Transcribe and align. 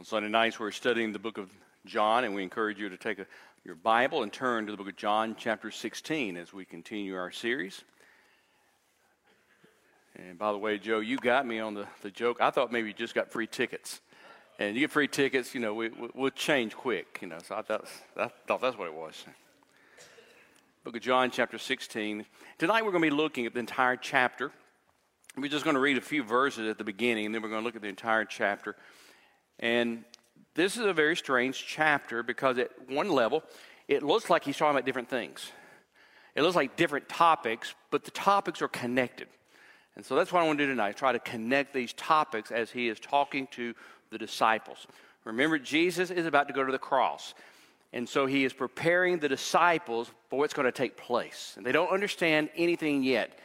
On 0.00 0.04
Sunday 0.06 0.30
nights, 0.30 0.58
we're 0.58 0.70
studying 0.70 1.12
the 1.12 1.18
book 1.18 1.36
of 1.36 1.50
John, 1.84 2.24
and 2.24 2.34
we 2.34 2.42
encourage 2.42 2.78
you 2.80 2.88
to 2.88 2.96
take 2.96 3.18
a, 3.18 3.26
your 3.66 3.74
Bible 3.74 4.22
and 4.22 4.32
turn 4.32 4.64
to 4.64 4.72
the 4.72 4.78
book 4.78 4.88
of 4.88 4.96
John, 4.96 5.36
chapter 5.38 5.70
16, 5.70 6.38
as 6.38 6.54
we 6.54 6.64
continue 6.64 7.14
our 7.16 7.30
series. 7.30 7.84
And 10.16 10.38
by 10.38 10.52
the 10.52 10.56
way, 10.56 10.78
Joe, 10.78 11.00
you 11.00 11.18
got 11.18 11.46
me 11.46 11.58
on 11.58 11.74
the, 11.74 11.86
the 12.00 12.10
joke. 12.10 12.40
I 12.40 12.48
thought 12.48 12.72
maybe 12.72 12.88
you 12.88 12.94
just 12.94 13.14
got 13.14 13.30
free 13.30 13.46
tickets. 13.46 14.00
And 14.58 14.74
you 14.74 14.80
get 14.80 14.90
free 14.90 15.06
tickets, 15.06 15.54
you 15.54 15.60
know, 15.60 15.74
we, 15.74 15.90
we, 15.90 16.08
will 16.14 16.30
change 16.30 16.74
quick, 16.74 17.18
you 17.20 17.28
know. 17.28 17.36
So 17.46 17.56
I 17.56 17.60
thought, 17.60 17.84
I 18.16 18.30
thought 18.46 18.62
that's 18.62 18.78
what 18.78 18.88
it 18.88 18.94
was. 18.94 19.22
Book 20.82 20.96
of 20.96 21.02
John, 21.02 21.30
chapter 21.30 21.58
16. 21.58 22.24
Tonight 22.56 22.86
we're 22.86 22.92
going 22.92 23.04
to 23.04 23.10
be 23.10 23.14
looking 23.14 23.44
at 23.44 23.52
the 23.52 23.60
entire 23.60 23.96
chapter. 23.96 24.50
We're 25.36 25.48
just 25.48 25.64
going 25.64 25.74
to 25.74 25.80
read 25.80 25.98
a 25.98 26.00
few 26.00 26.22
verses 26.22 26.70
at 26.70 26.78
the 26.78 26.84
beginning, 26.84 27.26
and 27.26 27.34
then 27.34 27.42
we're 27.42 27.50
going 27.50 27.60
to 27.60 27.66
look 27.66 27.76
at 27.76 27.82
the 27.82 27.88
entire 27.88 28.24
chapter. 28.24 28.76
And 29.60 30.04
this 30.54 30.76
is 30.76 30.84
a 30.84 30.92
very 30.92 31.14
strange 31.14 31.64
chapter 31.64 32.22
because 32.22 32.58
at 32.58 32.70
one 32.88 33.10
level, 33.10 33.44
it 33.86 34.02
looks 34.02 34.28
like 34.28 34.44
he's 34.44 34.56
talking 34.56 34.74
about 34.74 34.86
different 34.86 35.08
things. 35.08 35.52
It 36.34 36.42
looks 36.42 36.56
like 36.56 36.76
different 36.76 37.08
topics, 37.08 37.74
but 37.90 38.04
the 38.04 38.10
topics 38.10 38.62
are 38.62 38.68
connected. 38.68 39.28
And 39.96 40.04
so 40.04 40.16
that's 40.16 40.32
what 40.32 40.42
I 40.42 40.46
want 40.46 40.58
to 40.58 40.64
do 40.64 40.70
tonight 40.70 40.96
try 40.96 41.12
to 41.12 41.18
connect 41.18 41.74
these 41.74 41.92
topics 41.92 42.50
as 42.50 42.70
he 42.70 42.88
is 42.88 42.98
talking 42.98 43.46
to 43.52 43.74
the 44.10 44.18
disciples. 44.18 44.86
Remember, 45.24 45.58
Jesus 45.58 46.10
is 46.10 46.26
about 46.26 46.48
to 46.48 46.54
go 46.54 46.64
to 46.64 46.72
the 46.72 46.78
cross. 46.78 47.34
And 47.92 48.08
so 48.08 48.26
he 48.26 48.44
is 48.44 48.52
preparing 48.52 49.18
the 49.18 49.28
disciples 49.28 50.10
for 50.28 50.38
what's 50.38 50.54
going 50.54 50.66
to 50.66 50.72
take 50.72 50.96
place. 50.96 51.54
And 51.56 51.66
they 51.66 51.72
don't 51.72 51.90
understand 51.90 52.48
anything 52.56 53.02
yet. 53.02 53.38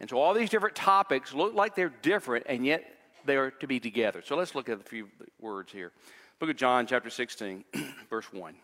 And 0.00 0.10
so 0.10 0.18
all 0.18 0.34
these 0.34 0.50
different 0.50 0.74
topics 0.74 1.32
look 1.32 1.54
like 1.54 1.76
they're 1.76 1.94
different, 2.02 2.46
and 2.48 2.66
yet 2.66 2.84
they 3.24 3.36
are 3.36 3.50
to 3.50 3.66
be 3.66 3.80
together. 3.80 4.22
So 4.24 4.36
let's 4.36 4.54
look 4.54 4.68
at 4.68 4.80
a 4.80 4.84
few 4.84 5.08
words 5.40 5.72
here. 5.72 5.92
Book 6.38 6.50
of 6.50 6.56
John, 6.56 6.86
chapter 6.86 7.10
16, 7.10 7.64
verse 8.10 8.32
1. 8.32 8.54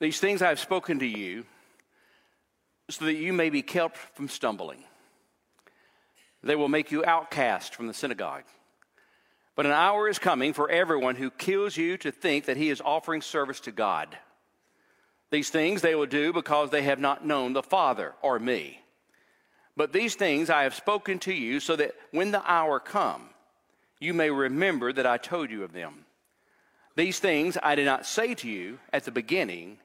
These 0.00 0.20
things 0.20 0.42
I 0.42 0.48
have 0.48 0.60
spoken 0.60 0.98
to 0.98 1.06
you 1.06 1.44
so 2.90 3.06
that 3.06 3.14
you 3.14 3.32
may 3.32 3.50
be 3.50 3.62
kept 3.62 3.96
from 3.96 4.28
stumbling. 4.28 4.84
They 6.42 6.56
will 6.56 6.68
make 6.68 6.92
you 6.92 7.04
outcast 7.04 7.74
from 7.74 7.86
the 7.86 7.94
synagogue. 7.94 8.44
But 9.56 9.66
an 9.66 9.72
hour 9.72 10.08
is 10.08 10.18
coming 10.18 10.52
for 10.52 10.70
everyone 10.70 11.16
who 11.16 11.30
kills 11.30 11.76
you 11.76 11.96
to 11.98 12.12
think 12.12 12.44
that 12.44 12.58
he 12.58 12.68
is 12.68 12.82
offering 12.84 13.22
service 13.22 13.60
to 13.60 13.72
God. 13.72 14.16
These 15.30 15.50
things 15.50 15.82
they 15.82 15.94
will 15.94 16.06
do 16.06 16.32
because 16.32 16.70
they 16.70 16.82
have 16.82 17.00
not 17.00 17.26
known 17.26 17.52
the 17.52 17.62
Father 17.62 18.14
or 18.22 18.38
me. 18.38 18.80
But 19.76 19.92
these 19.92 20.14
things 20.14 20.48
I 20.48 20.62
have 20.62 20.74
spoken 20.74 21.18
to 21.20 21.32
you 21.32 21.60
so 21.60 21.76
that 21.76 21.94
when 22.10 22.30
the 22.30 22.42
hour 22.50 22.80
come, 22.80 23.28
you 24.00 24.14
may 24.14 24.30
remember 24.30 24.92
that 24.92 25.06
I 25.06 25.18
told 25.18 25.50
you 25.50 25.64
of 25.64 25.72
them. 25.72 26.06
These 26.96 27.18
things 27.18 27.58
I 27.62 27.74
did 27.74 27.84
not 27.84 28.06
say 28.06 28.34
to 28.36 28.48
you 28.48 28.78
at 28.92 29.04
the 29.04 29.10
beginning 29.10 29.78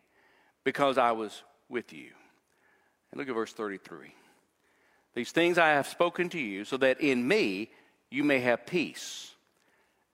because 0.64 0.98
I 0.98 1.12
was 1.12 1.44
with 1.68 1.92
you. 1.92 2.12
And 3.12 3.20
look 3.20 3.28
at 3.28 3.36
verse 3.36 3.52
33. 3.52 4.14
These 5.14 5.32
things 5.32 5.58
I 5.58 5.70
have 5.70 5.88
spoken 5.88 6.30
to 6.30 6.40
you 6.40 6.64
so 6.64 6.78
that 6.78 7.02
in 7.02 7.28
me 7.28 7.70
you 8.10 8.24
may 8.24 8.40
have 8.40 8.66
peace. 8.66 9.34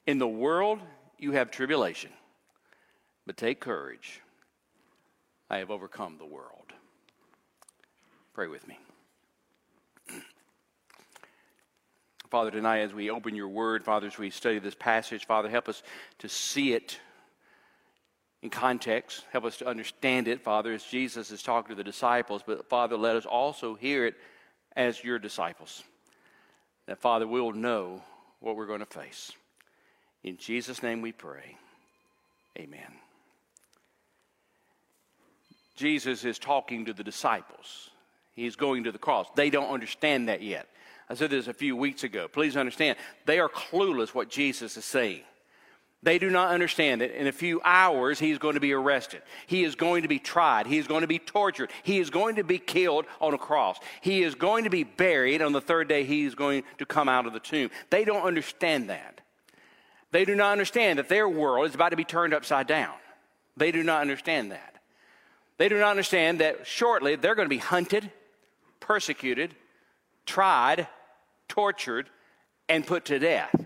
In 0.08 0.18
the 0.18 0.28
world 0.28 0.80
you 1.20 1.34
have 1.34 1.52
tribulation, 1.52 2.12
but 3.28 3.38
take 3.38 3.60
courage. 3.60 4.22
I 5.50 5.58
have 5.60 5.70
overcome 5.70 6.18
the 6.18 6.26
world. 6.26 6.74
Pray 8.34 8.48
with 8.48 8.68
me. 8.68 8.80
Father, 12.30 12.52
tonight 12.52 12.80
as 12.80 12.94
we 12.94 13.10
open 13.10 13.36
your 13.36 13.48
word, 13.48 13.84
Father, 13.84 14.08
as 14.08 14.18
we 14.18 14.30
study 14.30 14.60
this 14.60 14.76
passage, 14.76 15.26
Father, 15.26 15.50
help 15.50 15.70
us 15.70 15.82
to 16.20 16.28
see 16.28 16.74
it 16.74 17.00
in 18.42 18.50
context. 18.50 19.24
Help 19.32 19.46
us 19.46 19.58
to 19.58 19.68
understand 19.68 20.28
it, 20.28 20.42
Father, 20.42 20.74
as 20.74 20.84
Jesus 20.84 21.32
is 21.32 21.42
talking 21.42 21.70
to 21.70 21.76
the 21.76 21.84
disciples. 21.84 22.42
But, 22.46 22.70
Father, 22.70 22.98
let 22.98 23.16
us 23.16 23.26
also 23.26 23.76
hear 23.76 24.06
it 24.06 24.16
as 24.76 25.04
your 25.04 25.20
disciples. 25.20 25.84
That, 26.86 27.00
Father, 27.00 27.28
we'll 27.28 27.54
know 27.54 28.02
what 28.40 28.56
we're 28.56 28.68
going 28.68 28.80
to 28.80 28.86
face. 28.86 29.32
In 30.24 30.38
Jesus' 30.38 30.84
name 30.84 31.02
we 31.02 31.12
pray. 31.12 31.58
Amen. 32.58 32.92
Jesus 35.76 36.26
is 36.26 36.40
talking 36.40 36.86
to 36.86 36.94
the 36.94 37.04
disciples. 37.04 37.92
He's 38.34 38.56
going 38.56 38.84
to 38.84 38.92
the 38.92 38.98
cross. 38.98 39.28
They 39.36 39.50
don't 39.50 39.70
understand 39.70 40.30
that 40.30 40.42
yet. 40.42 40.68
I 41.10 41.16
said 41.16 41.30
this 41.30 41.48
a 41.48 41.54
few 41.54 41.76
weeks 41.76 42.04
ago. 42.04 42.28
Please 42.28 42.58
understand, 42.58 42.98
they 43.26 43.40
are 43.40 43.50
clueless 43.50 44.14
what 44.14 44.30
Jesus 44.30 44.76
is 44.76 44.86
saying. 44.86 45.22
They 46.04 46.20
do 46.20 46.30
not 46.30 46.52
understand 46.52 47.02
that 47.02 47.20
in 47.20 47.28
a 47.28 47.32
few 47.32 47.60
hours 47.66 48.20
he 48.20 48.30
is 48.30 48.38
going 48.38 48.54
to 48.54 48.60
be 48.60 48.72
arrested. 48.72 49.24
He 49.48 49.64
is 49.64 49.76
going 49.76 50.04
to 50.04 50.08
be 50.08 50.20
tried. 50.20 50.68
He 50.68 50.78
is 50.78 50.86
going 50.86 51.02
to 51.02 51.08
be 51.08 51.18
tortured. 51.18 51.72
He 51.82 51.98
is 51.98 52.10
going 52.10 52.36
to 52.36 52.44
be 52.44 52.60
killed 52.60 53.06
on 53.20 53.34
a 53.34 53.38
cross. 53.38 53.80
He 54.02 54.22
is 54.22 54.36
going 54.36 54.66
to 54.66 54.70
be 54.70 54.84
buried. 54.84 55.42
On 55.42 55.54
the 55.54 55.62
third 55.62 55.88
day, 55.88 56.04
he 56.04 56.26
is 56.26 56.36
going 56.36 56.64
to 56.78 56.86
come 56.86 57.10
out 57.10 57.26
of 57.26 57.34
the 57.34 57.40
tomb. 57.40 57.72
They 57.90 58.06
don't 58.06 58.24
understand 58.24 58.90
that. 58.90 59.22
They 60.12 60.24
do 60.24 60.36
not 60.36 60.52
understand 60.52 61.00
that 61.00 61.10
their 61.10 61.28
world 61.28 61.68
is 61.68 61.76
about 61.76 61.90
to 61.90 61.96
be 61.96 62.06
turned 62.06 62.34
upside 62.34 62.68
down. 62.68 62.94
They 63.58 63.72
do 63.72 63.84
not 63.84 64.02
understand 64.02 64.52
that. 64.52 64.76
They 65.58 65.68
do 65.68 65.80
not 65.80 65.90
understand 65.90 66.40
that 66.42 66.68
shortly 66.68 67.16
they're 67.16 67.36
going 67.36 67.48
to 67.48 67.50
be 67.50 67.58
hunted, 67.58 68.12
persecuted, 68.80 69.56
tried, 70.26 70.88
tortured, 71.48 72.10
and 72.70 72.86
put 72.86 73.06
to 73.06 73.20
death. 73.20 73.66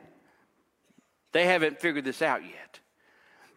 They 1.31 1.45
haven't 1.45 1.79
figured 1.79 2.05
this 2.05 2.21
out 2.21 2.43
yet. 2.43 2.79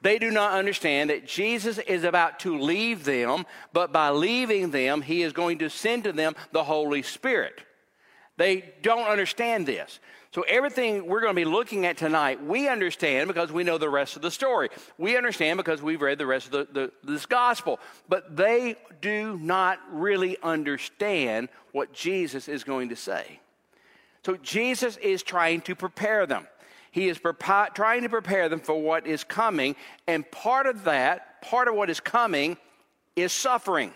They 0.04 0.18
do 0.18 0.30
not 0.30 0.52
understand 0.52 1.08
that 1.08 1.26
Jesus 1.26 1.78
is 1.78 2.04
about 2.04 2.40
to 2.40 2.58
leave 2.58 3.04
them, 3.04 3.46
but 3.72 3.90
by 3.90 4.10
leaving 4.10 4.70
them, 4.70 5.00
he 5.00 5.22
is 5.22 5.32
going 5.32 5.60
to 5.60 5.70
send 5.70 6.04
to 6.04 6.12
them 6.12 6.34
the 6.52 6.62
Holy 6.62 7.02
Spirit. 7.02 7.62
They 8.36 8.74
don't 8.82 9.06
understand 9.08 9.66
this. 9.66 10.00
So, 10.34 10.42
everything 10.42 11.06
we're 11.06 11.20
going 11.20 11.34
to 11.34 11.40
be 11.40 11.44
looking 11.44 11.86
at 11.86 11.96
tonight, 11.96 12.44
we 12.44 12.68
understand 12.68 13.28
because 13.28 13.52
we 13.52 13.62
know 13.62 13.78
the 13.78 13.88
rest 13.88 14.16
of 14.16 14.22
the 14.22 14.32
story. 14.32 14.68
We 14.98 15.16
understand 15.16 15.56
because 15.56 15.80
we've 15.80 16.02
read 16.02 16.18
the 16.18 16.26
rest 16.26 16.46
of 16.46 16.52
the, 16.52 16.68
the, 16.72 16.92
this 17.04 17.24
gospel. 17.24 17.78
But 18.08 18.36
they 18.36 18.76
do 19.00 19.38
not 19.38 19.78
really 19.90 20.36
understand 20.42 21.48
what 21.70 21.92
Jesus 21.92 22.48
is 22.48 22.64
going 22.64 22.88
to 22.88 22.96
say. 22.96 23.38
So, 24.24 24.36
Jesus 24.38 24.96
is 24.98 25.22
trying 25.22 25.60
to 25.62 25.74
prepare 25.74 26.26
them. 26.26 26.46
He 26.90 27.08
is 27.08 27.18
trying 27.74 28.02
to 28.02 28.08
prepare 28.08 28.48
them 28.48 28.60
for 28.60 28.80
what 28.80 29.06
is 29.06 29.24
coming. 29.24 29.74
And 30.06 30.30
part 30.30 30.66
of 30.66 30.84
that, 30.84 31.42
part 31.42 31.66
of 31.66 31.74
what 31.74 31.90
is 31.90 31.98
coming, 31.98 32.56
is 33.16 33.32
suffering. 33.32 33.92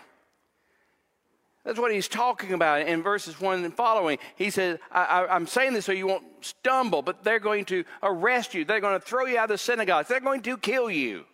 That's 1.63 1.79
what 1.79 1.93
he's 1.93 2.07
talking 2.07 2.53
about 2.53 2.81
in 2.81 3.03
verses 3.03 3.39
1 3.39 3.63
and 3.63 3.73
following. 3.73 4.17
He 4.35 4.49
says, 4.49 4.79
I, 4.91 5.27
am 5.29 5.45
saying 5.45 5.73
this 5.73 5.85
so 5.85 5.91
you 5.91 6.07
won't 6.07 6.25
stumble, 6.41 7.01
but 7.01 7.23
they're 7.23 7.39
going 7.39 7.65
to 7.65 7.83
arrest 8.01 8.53
you. 8.53 8.65
They're 8.65 8.79
going 8.79 8.99
to 8.99 9.05
throw 9.05 9.25
you 9.25 9.37
out 9.37 9.45
of 9.45 9.49
the 9.49 9.57
synagogues. 9.57 10.09
They're 10.09 10.19
going 10.19 10.41
to 10.41 10.57
kill 10.57 10.89
you. 10.89 11.25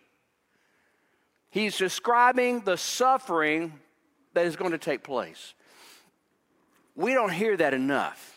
He's 1.50 1.78
describing 1.78 2.60
the 2.60 2.76
suffering 2.76 3.72
that 4.34 4.46
is 4.46 4.56
going 4.56 4.72
to 4.72 4.78
take 4.78 5.02
place. 5.02 5.54
We 6.94 7.14
don't 7.14 7.32
hear 7.32 7.56
that 7.56 7.72
enough. 7.72 8.35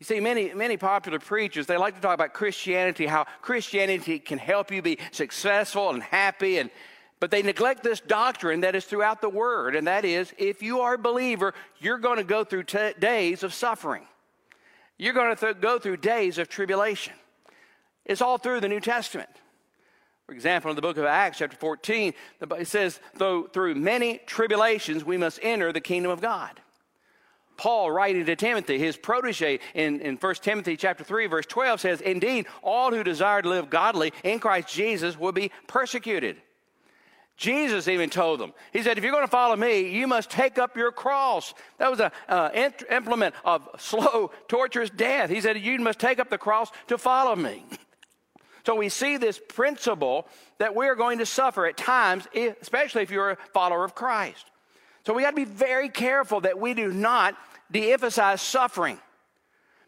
You 0.00 0.06
see, 0.06 0.20
many, 0.20 0.52
many 0.52 0.76
popular 0.76 1.18
preachers, 1.18 1.66
they 1.66 1.76
like 1.76 1.94
to 1.94 2.00
talk 2.00 2.14
about 2.14 2.32
Christianity, 2.32 3.06
how 3.06 3.26
Christianity 3.42 4.18
can 4.18 4.38
help 4.38 4.70
you 4.70 4.82
be 4.82 4.98
successful 5.12 5.90
and 5.90 6.02
happy 6.02 6.58
and 6.58 6.70
but 7.20 7.30
they 7.30 7.42
neglect 7.42 7.82
this 7.82 8.00
doctrine 8.00 8.60
that 8.60 8.74
is 8.74 8.84
throughout 8.84 9.22
the 9.22 9.30
Word, 9.30 9.76
and 9.76 9.86
that 9.86 10.04
is 10.04 10.34
if 10.36 10.62
you 10.62 10.80
are 10.80 10.94
a 10.94 10.98
believer, 10.98 11.54
you're 11.78 11.96
going 11.96 12.18
to 12.18 12.24
go 12.24 12.44
through 12.44 12.64
t- 12.64 12.92
days 12.98 13.42
of 13.42 13.54
suffering. 13.54 14.06
You're 14.98 15.14
going 15.14 15.34
to 15.34 15.40
th- 15.40 15.60
go 15.60 15.78
through 15.78 15.98
days 15.98 16.36
of 16.36 16.50
tribulation. 16.50 17.14
It's 18.04 18.20
all 18.20 18.36
through 18.36 18.60
the 18.60 18.68
New 18.68 18.80
Testament. 18.80 19.30
For 20.26 20.34
example, 20.34 20.70
in 20.70 20.76
the 20.76 20.82
book 20.82 20.98
of 20.98 21.04
Acts, 21.04 21.38
chapter 21.38 21.56
14, 21.56 22.12
it 22.42 22.68
says, 22.68 23.00
Though 23.14 23.44
through 23.44 23.76
many 23.76 24.20
tribulations 24.26 25.04
we 25.04 25.16
must 25.16 25.38
enter 25.42 25.72
the 25.72 25.80
kingdom 25.80 26.10
of 26.10 26.20
God. 26.20 26.60
Paul 27.56 27.90
writing 27.90 28.24
to 28.26 28.36
Timothy, 28.36 28.78
his 28.78 28.96
protege 28.96 29.60
in, 29.74 30.00
in 30.00 30.16
1 30.16 30.34
Timothy 30.36 30.76
chapter 30.76 31.04
3, 31.04 31.26
verse 31.26 31.46
12 31.46 31.80
says, 31.80 32.00
Indeed, 32.00 32.46
all 32.62 32.90
who 32.90 33.04
desire 33.04 33.42
to 33.42 33.48
live 33.48 33.70
godly 33.70 34.12
in 34.22 34.38
Christ 34.38 34.68
Jesus 34.68 35.18
will 35.18 35.32
be 35.32 35.50
persecuted. 35.66 36.36
Jesus 37.36 37.88
even 37.88 38.10
told 38.10 38.38
them, 38.38 38.52
He 38.72 38.82
said, 38.82 38.96
if 38.96 39.02
you're 39.02 39.12
going 39.12 39.24
to 39.24 39.30
follow 39.30 39.56
me, 39.56 39.90
you 39.90 40.06
must 40.06 40.30
take 40.30 40.58
up 40.58 40.76
your 40.76 40.92
cross. 40.92 41.52
That 41.78 41.90
was 41.90 42.00
an 42.00 42.80
implement 42.90 43.34
of 43.44 43.68
slow, 43.78 44.30
torturous 44.46 44.90
death. 44.90 45.30
He 45.30 45.40
said, 45.40 45.58
you 45.58 45.78
must 45.80 45.98
take 45.98 46.20
up 46.20 46.30
the 46.30 46.38
cross 46.38 46.70
to 46.88 46.96
follow 46.96 47.34
me. 47.34 47.64
So 48.64 48.76
we 48.76 48.88
see 48.88 49.16
this 49.16 49.40
principle 49.48 50.26
that 50.58 50.74
we're 50.74 50.94
going 50.94 51.18
to 51.18 51.26
suffer 51.26 51.66
at 51.66 51.76
times, 51.76 52.26
especially 52.34 53.02
if 53.02 53.10
you're 53.10 53.32
a 53.32 53.38
follower 53.52 53.84
of 53.84 53.94
Christ. 53.94 54.50
So 55.06 55.12
we 55.12 55.22
got 55.22 55.30
to 55.30 55.36
be 55.36 55.44
very 55.44 55.88
careful 55.88 56.40
that 56.40 56.58
we 56.58 56.74
do 56.74 56.92
not 56.92 57.36
de 57.70 57.92
emphasize 57.92 58.40
suffering. 58.40 58.98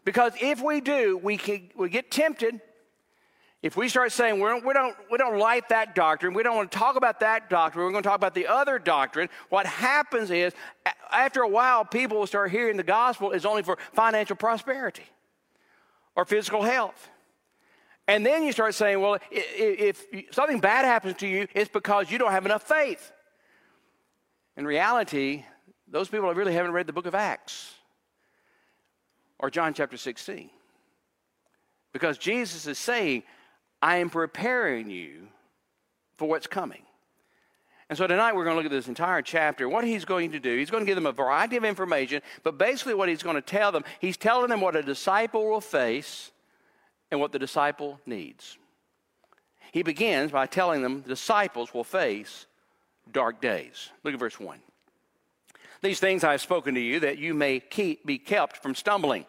Because 0.05 0.33
if 0.39 0.61
we 0.61 0.79
do, 0.79 1.17
we, 1.17 1.37
can, 1.37 1.69
we 1.75 1.89
get 1.89 2.11
tempted. 2.11 2.61
If 3.63 3.75
we 3.75 3.89
start 3.89 4.11
saying 4.11 4.39
we're, 4.39 4.59
we, 4.65 4.73
don't, 4.73 4.95
we 5.11 5.17
don't 5.17 5.39
like 5.39 5.69
that 5.69 5.95
doctrine, 5.95 6.33
we 6.33 6.43
don't 6.43 6.55
want 6.55 6.71
to 6.71 6.77
talk 6.77 6.95
about 6.95 7.19
that 7.21 7.49
doctrine, 7.49 7.83
we're 7.83 7.91
going 7.91 8.03
to 8.03 8.07
talk 8.07 8.15
about 8.15 8.35
the 8.35 8.47
other 8.47 8.77
doctrine, 8.77 9.29
what 9.49 9.65
happens 9.65 10.29
is 10.29 10.53
after 11.11 11.41
a 11.41 11.47
while, 11.47 11.83
people 11.83 12.19
will 12.19 12.27
start 12.27 12.51
hearing 12.51 12.77
the 12.77 12.83
gospel 12.83 13.31
is 13.31 13.45
only 13.45 13.63
for 13.63 13.77
financial 13.93 14.35
prosperity 14.35 15.03
or 16.15 16.23
physical 16.23 16.61
health. 16.61 17.09
And 18.07 18.25
then 18.25 18.43
you 18.43 18.51
start 18.51 18.75
saying, 18.75 19.01
well, 19.01 19.17
if 19.31 20.05
something 20.31 20.59
bad 20.59 20.85
happens 20.85 21.17
to 21.17 21.27
you, 21.27 21.47
it's 21.53 21.69
because 21.69 22.09
you 22.09 22.17
don't 22.17 22.31
have 22.31 22.45
enough 22.45 22.63
faith. 22.63 23.11
In 24.57 24.65
reality, 24.65 25.45
those 25.87 26.09
people 26.09 26.33
really 26.33 26.53
haven't 26.53 26.71
read 26.71 26.87
the 26.87 26.93
book 26.93 27.05
of 27.05 27.13
Acts 27.13 27.75
or 29.39 29.51
John 29.51 29.75
chapter 29.75 29.97
16. 29.97 30.49
Because 31.93 32.17
Jesus 32.17 32.65
is 32.65 32.79
saying, 32.79 33.23
I 33.81 33.97
am 33.97 34.09
preparing 34.09 34.89
you 34.89 35.27
for 36.17 36.27
what's 36.27 36.47
coming. 36.47 36.81
And 37.89 37.97
so 37.97 38.07
tonight 38.07 38.35
we're 38.35 38.43
going 38.43 38.55
to 38.55 38.57
look 38.57 38.65
at 38.65 38.75
this 38.75 38.89
entire 38.89 39.21
chapter. 39.21 39.69
What 39.69 39.85
he's 39.85 40.03
going 40.03 40.31
to 40.31 40.39
do, 40.39 40.57
he's 40.57 40.71
going 40.71 40.81
to 40.81 40.85
give 40.85 40.95
them 40.95 41.05
a 41.05 41.11
variety 41.11 41.55
of 41.55 41.63
information, 41.63 42.21
but 42.43 42.57
basically 42.57 42.95
what 42.95 43.07
he's 43.07 43.23
going 43.23 43.35
to 43.35 43.41
tell 43.41 43.71
them, 43.71 43.85
he's 43.99 44.17
telling 44.17 44.49
them 44.49 44.59
what 44.59 44.75
a 44.75 44.81
disciple 44.81 45.45
will 45.47 45.61
face 45.61 46.31
and 47.11 47.19
what 47.19 47.31
the 47.31 47.39
disciple 47.39 48.01
needs. 48.05 48.57
He 49.71 49.83
begins 49.83 50.31
by 50.31 50.47
telling 50.47 50.81
them 50.81 51.01
disciples 51.01 51.73
will 51.73 51.83
face 51.83 52.47
dark 53.11 53.41
days. 53.41 53.89
Look 54.03 54.13
at 54.13 54.19
verse 54.19 54.39
1. 54.39 54.59
These 55.81 55.99
things 55.99 56.23
I 56.23 56.31
have 56.31 56.41
spoken 56.41 56.75
to 56.75 56.81
you 56.81 57.01
that 57.01 57.17
you 57.17 57.33
may 57.33 57.59
keep, 57.59 58.05
be 58.05 58.17
kept 58.17 58.57
from 58.57 58.75
stumbling. 58.75 59.25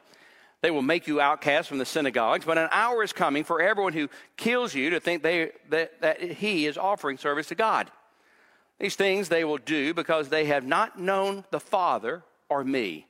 They 0.61 0.71
will 0.71 0.83
make 0.83 1.07
you 1.07 1.21
outcasts 1.21 1.69
from 1.69 1.79
the 1.79 1.85
synagogues, 1.85 2.45
but 2.45 2.59
an 2.59 2.69
hour 2.73 3.03
is 3.03 3.13
coming 3.13 3.45
for 3.45 3.63
everyone 3.63 3.93
who 3.93 4.09
kills 4.37 4.75
you 4.75 4.91
to 4.91 5.01
think 5.01 5.23
they, 5.23 5.53
that, 5.71 6.01
that 6.01 6.21
he 6.21 6.67
is 6.67 6.77
offering 6.77 7.17
service 7.17 7.49
to 7.49 7.55
God. 7.55 7.91
These 8.81 8.97
things 8.97 9.29
they 9.29 9.45
will 9.45 9.59
do 9.59 9.95
because 9.95 10.29
they 10.29 10.47
have 10.47 10.65
not 10.65 10.99
known 10.99 11.45
the 11.51 11.61
Father 11.61 12.23
or 12.49 12.65
me. 12.65 13.07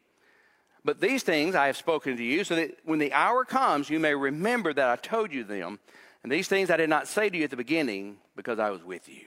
But 0.84 1.00
these 1.00 1.22
things 1.22 1.54
I 1.54 1.66
have 1.66 1.76
spoken 1.76 2.16
to 2.16 2.24
you, 2.24 2.44
so 2.44 2.54
that 2.56 2.78
when 2.84 2.98
the 2.98 3.12
hour 3.12 3.44
comes, 3.44 3.90
you 3.90 4.00
may 4.00 4.14
remember 4.14 4.72
that 4.72 4.88
I 4.88 4.96
told 4.96 5.32
you 5.32 5.44
them. 5.44 5.78
And 6.22 6.32
these 6.32 6.48
things 6.48 6.70
I 6.70 6.76
did 6.76 6.88
not 6.90 7.08
say 7.08 7.28
to 7.28 7.36
you 7.36 7.44
at 7.44 7.50
the 7.50 7.56
beginning 7.56 8.18
because 8.36 8.58
I 8.58 8.70
was 8.70 8.82
with 8.82 9.08
you. 9.08 9.26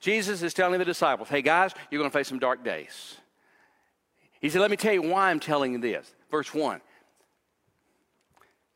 Jesus 0.00 0.42
is 0.42 0.54
telling 0.54 0.78
the 0.78 0.84
disciples, 0.84 1.28
hey 1.28 1.42
guys, 1.42 1.72
you're 1.90 1.98
going 1.98 2.10
to 2.10 2.16
face 2.16 2.28
some 2.28 2.38
dark 2.38 2.64
days. 2.64 3.16
He 4.40 4.48
said, 4.48 4.60
let 4.60 4.70
me 4.70 4.76
tell 4.76 4.92
you 4.92 5.02
why 5.02 5.30
I'm 5.30 5.40
telling 5.40 5.72
you 5.72 5.78
this. 5.78 6.14
Verse 6.30 6.52
1 6.54 6.80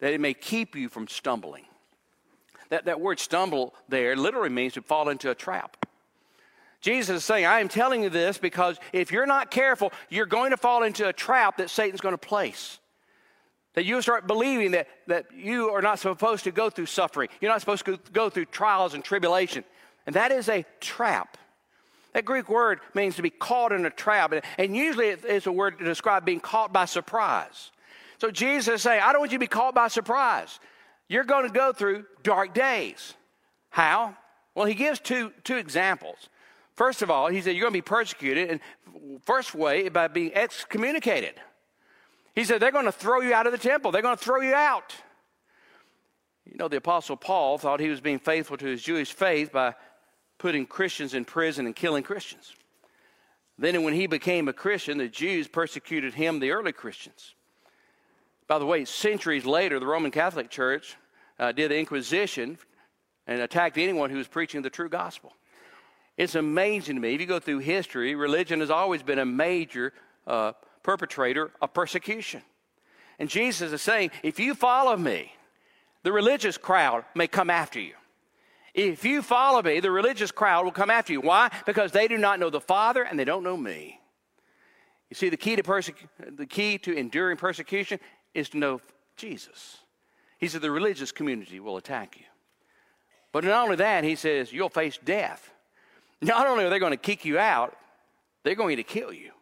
that 0.03 0.13
it 0.13 0.21
may 0.21 0.35
keep 0.35 0.75
you 0.75 0.89
from 0.89 1.07
stumbling. 1.07 1.65
That, 2.71 2.87
that 2.87 3.01
word 3.01 3.21
stumble 3.21 3.73
there 3.89 4.17
literally 4.17 4.49
means 4.49 4.73
to 4.73 4.83
fall 4.83 5.09
into 5.09 5.31
a 5.31 5.35
trap. 5.35 5.87
Jesus 6.81 7.19
is 7.19 7.25
saying, 7.25 7.47
I 7.47 7.61
am 7.61 7.69
telling 7.69 8.03
you 8.03 8.11
this 8.11 8.37
because 8.37 8.81
if 8.93 9.13
you're 9.13 9.27
not 9.27 9.53
careful, 9.53 9.93
you're 10.11 10.27
going 10.27 10.51
to 10.51 10.57
fall 10.57 10.83
into 10.83 11.07
a 11.07 11.13
trap 11.13 11.59
that 11.59 11.71
Satan's 11.71 12.01
going 12.01 12.15
to 12.15 12.19
place. 12.19 12.81
That 13.75 13.85
you 13.85 14.03
start 14.03 14.27
believing 14.27 14.73
that, 14.73 14.89
that 15.07 15.27
you 15.33 15.71
are 15.71 15.81
not 15.81 16.01
supposed 16.01 16.43
to 16.45 16.51
go 16.51 16.69
through 16.69 16.87
suffering. 16.87 17.29
You're 17.41 17.53
not 17.53 17.61
supposed 17.61 17.85
to 17.87 17.97
go 18.13 18.29
through 18.29 18.47
trials 18.47 18.95
and 18.95 19.05
tribulation. 19.05 19.63
And 20.07 20.17
that 20.17 20.33
is 20.33 20.49
a 20.49 20.65
trap. 20.81 21.37
That 22.13 22.25
Greek 22.25 22.49
word 22.49 22.81
means 22.95 23.17
to 23.17 23.23
be 23.23 23.31
caught 23.31 23.73
in 23.73 23.87
a 23.87 23.91
trap. 23.91 24.35
And 24.59 24.77
usually 24.77 25.07
it's 25.07 25.47
a 25.47 25.53
word 25.53 25.79
to 25.79 25.85
describe 25.85 26.25
being 26.25 26.41
caught 26.41 26.73
by 26.73 26.85
surprise. 26.85 27.71
So 28.19 28.31
Jesus 28.31 28.77
is 28.77 28.83
saying, 28.83 29.03
I 29.03 29.13
don't 29.13 29.21
want 29.21 29.33
you 29.33 29.39
to 29.39 29.43
be 29.43 29.47
caught 29.47 29.75
by 29.75 29.89
surprise. 29.89 30.61
You're 31.09 31.25
going 31.25 31.47
to 31.47 31.53
go 31.53 31.73
through 31.73 32.05
dark 32.23 32.55
days. 32.55 33.15
How? 33.71 34.17
Well, 34.55 34.67
he 34.67 34.75
gives 34.75 35.01
two, 35.01 35.33
two 35.45 35.57
examples. 35.57 36.29
First 36.75 37.03
of 37.03 37.11
all, 37.11 37.29
he 37.29 37.41
said, 37.41 37.55
You're 37.55 37.63
going 37.63 37.73
to 37.73 37.79
be 37.79 37.83
persecuted, 37.83 38.51
and 38.51 38.61
first 39.25 39.55
way 39.55 39.89
by 39.89 40.09
being 40.09 40.33
excommunicated. 40.35 41.35
He 42.35 42.45
said, 42.45 42.61
They're 42.61 42.71
going 42.71 42.87
to 42.87 42.93
throw 42.93 43.21
you 43.21 43.35
out 43.35 43.47
of 43.47 43.53
the 43.53 43.59
temple, 43.59 43.93
they're 43.93 44.03
going 44.03 44.17
to 44.17 44.25
throw 44.25 44.41
you 44.41 44.55
out. 44.55 44.95
You 46.51 46.57
know, 46.59 46.69
the 46.69 46.79
Apostle 46.79 47.17
Paul 47.17 47.57
thought 47.59 47.81
he 47.81 47.89
was 47.89 48.01
being 48.01 48.19
faithful 48.19 48.57
to 48.57 48.67
his 48.67 48.83
Jewish 48.83 49.13
faith 49.13 49.53
by 49.53 49.75
putting 50.43 50.67
Christians 50.67 51.15
in 51.15 51.25
prison 51.25 51.67
and 51.67 51.77
killing 51.77 52.03
Christians. 52.03 52.53
Then, 53.57 53.85
when 53.85 53.95
he 53.95 54.09
became 54.09 54.49
a 54.49 54.53
Christian, 54.53 54.99
the 54.99 55.07
Jews 55.07 55.47
persecuted 55.47 56.15
him, 56.15 56.41
the 56.41 56.51
early 56.51 56.73
Christians. 56.73 57.37
By 58.49 58.59
the 58.59 58.67
way, 58.67 58.85
centuries 58.85 59.45
later, 59.45 59.79
the 59.79 59.87
Roman 59.87 60.11
Catholic 60.11 60.51
Church 60.51 60.97
uh, 61.39 61.53
did 61.53 61.71
the 61.71 61.79
Inquisition 61.79 62.59
and 63.29 63.41
attacked 63.41 63.79
anyone 63.79 64.11
who 64.11 64.17
was 64.17 64.27
preaching 64.27 64.63
the 64.63 64.69
true 64.69 64.89
gospel. 64.89 65.33
It's 66.17 66.35
amazing 66.35 66.97
to 66.97 67.01
me. 67.01 67.15
If 67.15 67.21
you 67.21 67.29
go 67.29 67.39
through 67.39 67.61
history, 67.61 68.17
religion 68.17 68.59
has 68.59 68.71
always 68.71 69.05
been 69.05 69.21
a 69.21 69.25
major 69.25 69.93
uh, 70.27 70.53
perpetrator 70.83 71.53
of 71.61 71.73
persecution. 71.73 72.43
And 73.21 73.29
Jesus 73.29 73.71
is 73.71 73.81
saying, 73.81 74.11
if 74.25 74.41
you 74.41 74.55
follow 74.55 74.97
me, 74.97 75.33
the 76.03 76.11
religious 76.11 76.59
crowd 76.59 77.05
may 77.15 77.29
come 77.29 77.49
after 77.49 77.79
you. 77.79 77.95
If 78.75 79.05
you 79.05 79.21
follow 79.21 79.63
me, 79.63 79.81
the 79.81 79.91
religious 79.91 80.31
crowd 80.31 80.65
will 80.65 80.73
come 80.73 80.91
after 80.91 81.13
you. 81.13 81.21
Why? 81.21 81.51
Because 81.67 81.93
they 81.93 82.09
do 82.09 82.17
not 82.17 82.41
know 82.41 82.49
the 82.49 82.61
Father 82.61 83.03
and 83.03 83.19
they 83.19 83.25
don't 83.25 83.43
know 83.43 83.57
me. 83.57 84.01
You 85.11 85.15
see, 85.15 85.29
the 85.29 85.37
key 85.37 85.57
to, 85.57 85.93
the 86.37 86.47
key 86.47 86.79
to 86.79 86.97
enduring 86.97 87.37
persecution 87.37 88.01
is 88.33 88.49
to 88.51 88.59
know 88.59 88.81
Jesus. 89.17 89.77
He 90.39 90.49
said 90.49 90.63
the 90.63 90.71
religious 90.71 91.13
community 91.13 91.61
will 91.61 91.77
attack 91.77 92.17
you. 92.19 92.25
But 93.31 93.45
not 93.45 93.65
only 93.65 93.77
that, 93.77 94.05
he 94.05 94.15
says 94.15 94.53
you'll 94.53 94.71
face 94.71 94.99
death. 95.05 95.51
Not 96.23 96.47
only 96.47 96.65
are 96.65 96.71
they 96.71 96.79
going 96.79 96.93
to 96.93 96.97
kick 96.97 97.25
you 97.25 97.39
out, 97.39 97.77
they're 98.43 98.55
going 98.55 98.77
to 98.77 98.83
kill 98.83 99.13
you. 99.13 99.33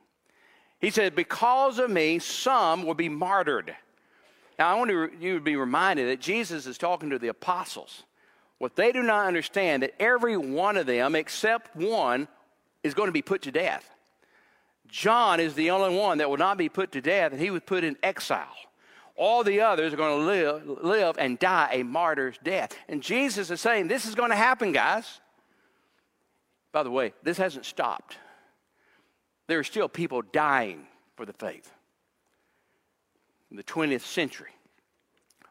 He 0.81 0.91
said, 0.91 1.15
Because 1.15 1.79
of 1.79 1.91
me, 1.91 2.19
some 2.19 2.85
will 2.85 2.95
be 2.95 3.09
martyred. 3.09 3.75
Now, 4.59 4.75
I 4.75 4.75
want 4.75 4.91
you 5.21 5.35
to 5.35 5.41
be 5.41 5.57
reminded 5.57 6.09
that 6.09 6.21
Jesus 6.21 6.67
is 6.67 6.79
talking 6.79 7.11
to 7.11 7.19
the 7.19 7.29
apostles. 7.29 8.03
What 8.61 8.77
they 8.77 8.93
do 8.93 9.03
not 9.03 9.27
understand 9.27 9.83
that 9.83 9.95
every 9.99 10.37
one 10.37 10.77
of 10.77 10.85
them, 10.85 11.17
except 11.17 11.75
one, 11.75 12.29
is 12.83 12.93
going 12.93 13.09
to 13.09 13.13
be 13.13 13.23
put 13.23 13.41
to 13.43 13.51
death. 13.51 13.89
John 14.87 15.41
is 15.41 15.55
the 15.55 15.71
only 15.71 15.97
one 15.97 16.19
that 16.19 16.29
will 16.29 16.37
not 16.37 16.59
be 16.59 16.69
put 16.69 16.93
to 16.93 17.01
death, 17.01 17.33
and 17.33 17.41
he 17.41 17.51
was 17.51 17.63
put 17.65 17.85
in 17.85 17.97
exile. 18.03 18.55
All 19.17 19.43
the 19.43 19.63
others 19.63 19.95
are 19.95 19.97
going 19.97 20.21
to 20.21 20.27
live, 20.27 20.85
live 20.85 21.17
and 21.19 21.39
die 21.39 21.71
a 21.73 21.83
martyr's 21.85 22.37
death. 22.45 22.77
And 22.87 23.03
Jesus 23.03 23.51
is 23.51 23.63
saying, 23.63 23.89
This 23.89 24.05
is 24.05 24.15
going 24.15 24.29
to 24.29 24.37
happen, 24.37 24.73
guys. 24.73 25.21
By 26.71 26.83
the 26.83 26.91
way, 26.91 27.15
this 27.23 27.39
hasn't 27.39 27.65
stopped. 27.65 28.19
There 29.47 29.59
are 29.59 29.65
still 29.65 29.89
people 29.89 30.21
dying 30.21 30.87
for 31.17 31.25
the 31.25 31.33
faith. 31.33 31.73
In 33.51 33.57
the 33.57 33.65
20th 33.65 34.03
century, 34.03 34.51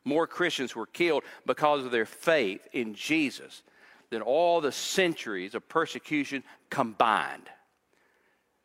more 0.04 0.28
Christians 0.28 0.76
were 0.76 0.86
killed 0.86 1.24
because 1.46 1.86
of 1.86 1.92
their 1.92 2.06
faith 2.06 2.68
in 2.74 2.94
Jesus 2.94 3.64
than 4.10 4.22
all 4.22 4.62
the 4.62 4.72
centuries 4.72 5.56
of 5.56 5.68
persecution 5.70 6.44
combined. 6.70 7.50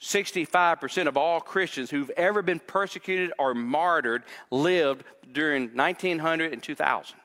65% 0.01 1.07
of 1.07 1.17
all 1.17 1.41
Christians 1.41 1.91
who've 1.91 2.11
ever 2.11 2.43
been 2.43 2.61
persecuted 2.61 3.33
or 3.39 3.55
martyred 3.55 4.25
lived 4.51 5.05
during 5.33 5.71
1900 5.75 6.53
and 6.53 6.63
2000. 6.63 7.17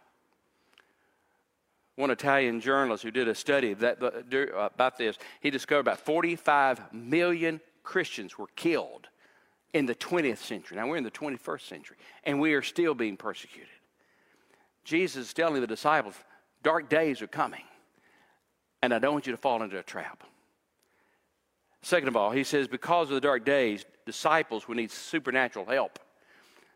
One 1.96 2.12
Italian 2.12 2.62
journalist 2.62 3.04
who 3.04 3.12
did 3.12 3.28
a 3.28 3.36
study 3.36 3.74
that, 3.74 4.02
uh, 4.02 4.70
about 4.74 4.98
this, 4.98 5.18
he 5.42 5.50
discovered 5.50 5.82
about 5.82 6.00
45 6.00 6.94
million 6.94 7.60
Christians 7.84 8.38
were 8.38 8.48
killed 8.56 9.10
in 9.74 9.86
the 9.86 9.96
20th 9.96 10.38
century. 10.38 10.78
Now 10.78 10.88
we're 10.88 10.98
in 10.98 11.04
the 11.04 11.12
21st 11.12 11.68
century, 11.68 11.98
and 12.24 12.40
we 12.40 12.54
are 12.54 12.62
still 12.62 12.94
being 12.94 13.18
persecuted. 13.18 13.68
Jesus 14.90 15.28
is 15.28 15.34
telling 15.34 15.62
the 15.62 15.68
disciples, 15.68 16.16
dark 16.64 16.90
days 16.90 17.22
are 17.22 17.28
coming, 17.28 17.62
and 18.82 18.92
I 18.92 18.98
don't 18.98 19.14
want 19.14 19.28
you 19.28 19.34
to 19.34 19.38
fall 19.38 19.62
into 19.62 19.78
a 19.78 19.84
trap. 19.84 20.24
Second 21.84 22.08
of 22.08 22.18
all, 22.18 22.32
he 22.32 22.44
says, 22.44 22.68
because 22.68 23.10
of 23.10 23.14
the 23.14 23.22
dark 23.22 23.46
days, 23.46 23.86
disciples 24.08 24.68
will 24.68 24.76
need 24.76 24.90
supernatural 24.90 25.66
help. 25.66 26.00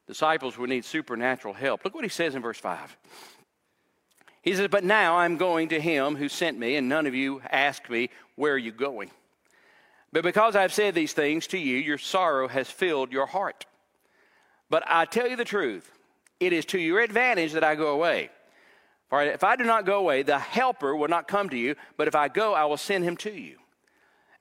Disciples 0.06 0.60
will 0.60 0.68
need 0.68 0.86
supernatural 0.86 1.56
help. 1.56 1.84
Look 1.84 1.96
what 1.96 2.04
he 2.04 2.10
says 2.10 2.36
in 2.36 2.44
verse 2.44 2.60
5. 2.60 2.98
He 4.44 4.54
says, 4.54 4.68
But 4.68 4.84
now 4.84 5.18
I'm 5.18 5.38
going 5.38 5.70
to 5.70 5.82
him 5.82 6.16
who 6.16 6.30
sent 6.30 6.60
me, 6.60 6.76
and 6.76 6.88
none 6.88 7.08
of 7.08 7.16
you 7.16 7.42
ask 7.50 7.90
me, 7.90 8.12
Where 8.36 8.54
are 8.54 8.60
you 8.60 8.72
going? 8.72 9.10
But 10.12 10.22
because 10.22 10.56
I've 10.56 10.74
said 10.74 10.94
these 10.94 11.14
things 11.14 11.48
to 11.48 11.58
you, 11.58 11.78
your 11.78 11.98
sorrow 11.98 12.48
has 12.48 12.70
filled 12.70 13.12
your 13.12 13.26
heart. 13.26 13.66
But 14.70 14.84
I 14.86 15.06
tell 15.06 15.28
you 15.28 15.36
the 15.36 15.46
truth, 15.46 15.90
it 16.40 16.54
is 16.54 16.66
to 16.66 16.80
your 16.80 17.00
advantage 17.00 17.54
that 17.54 17.64
I 17.64 17.76
go 17.76 17.90
away. 17.90 18.30
For 19.10 19.22
if 19.24 19.44
I 19.44 19.56
do 19.56 19.64
not 19.64 19.86
go 19.86 20.00
away, 20.00 20.24
the 20.24 20.40
helper 20.40 20.96
will 20.96 21.08
not 21.08 21.28
come 21.28 21.50
to 21.50 21.58
you, 21.58 21.76
but 21.98 22.08
if 22.08 22.16
I 22.16 22.28
go, 22.28 22.54
I 22.54 22.66
will 22.66 22.78
send 22.78 23.04
him 23.04 23.18
to 23.18 23.32
you. 23.32 23.58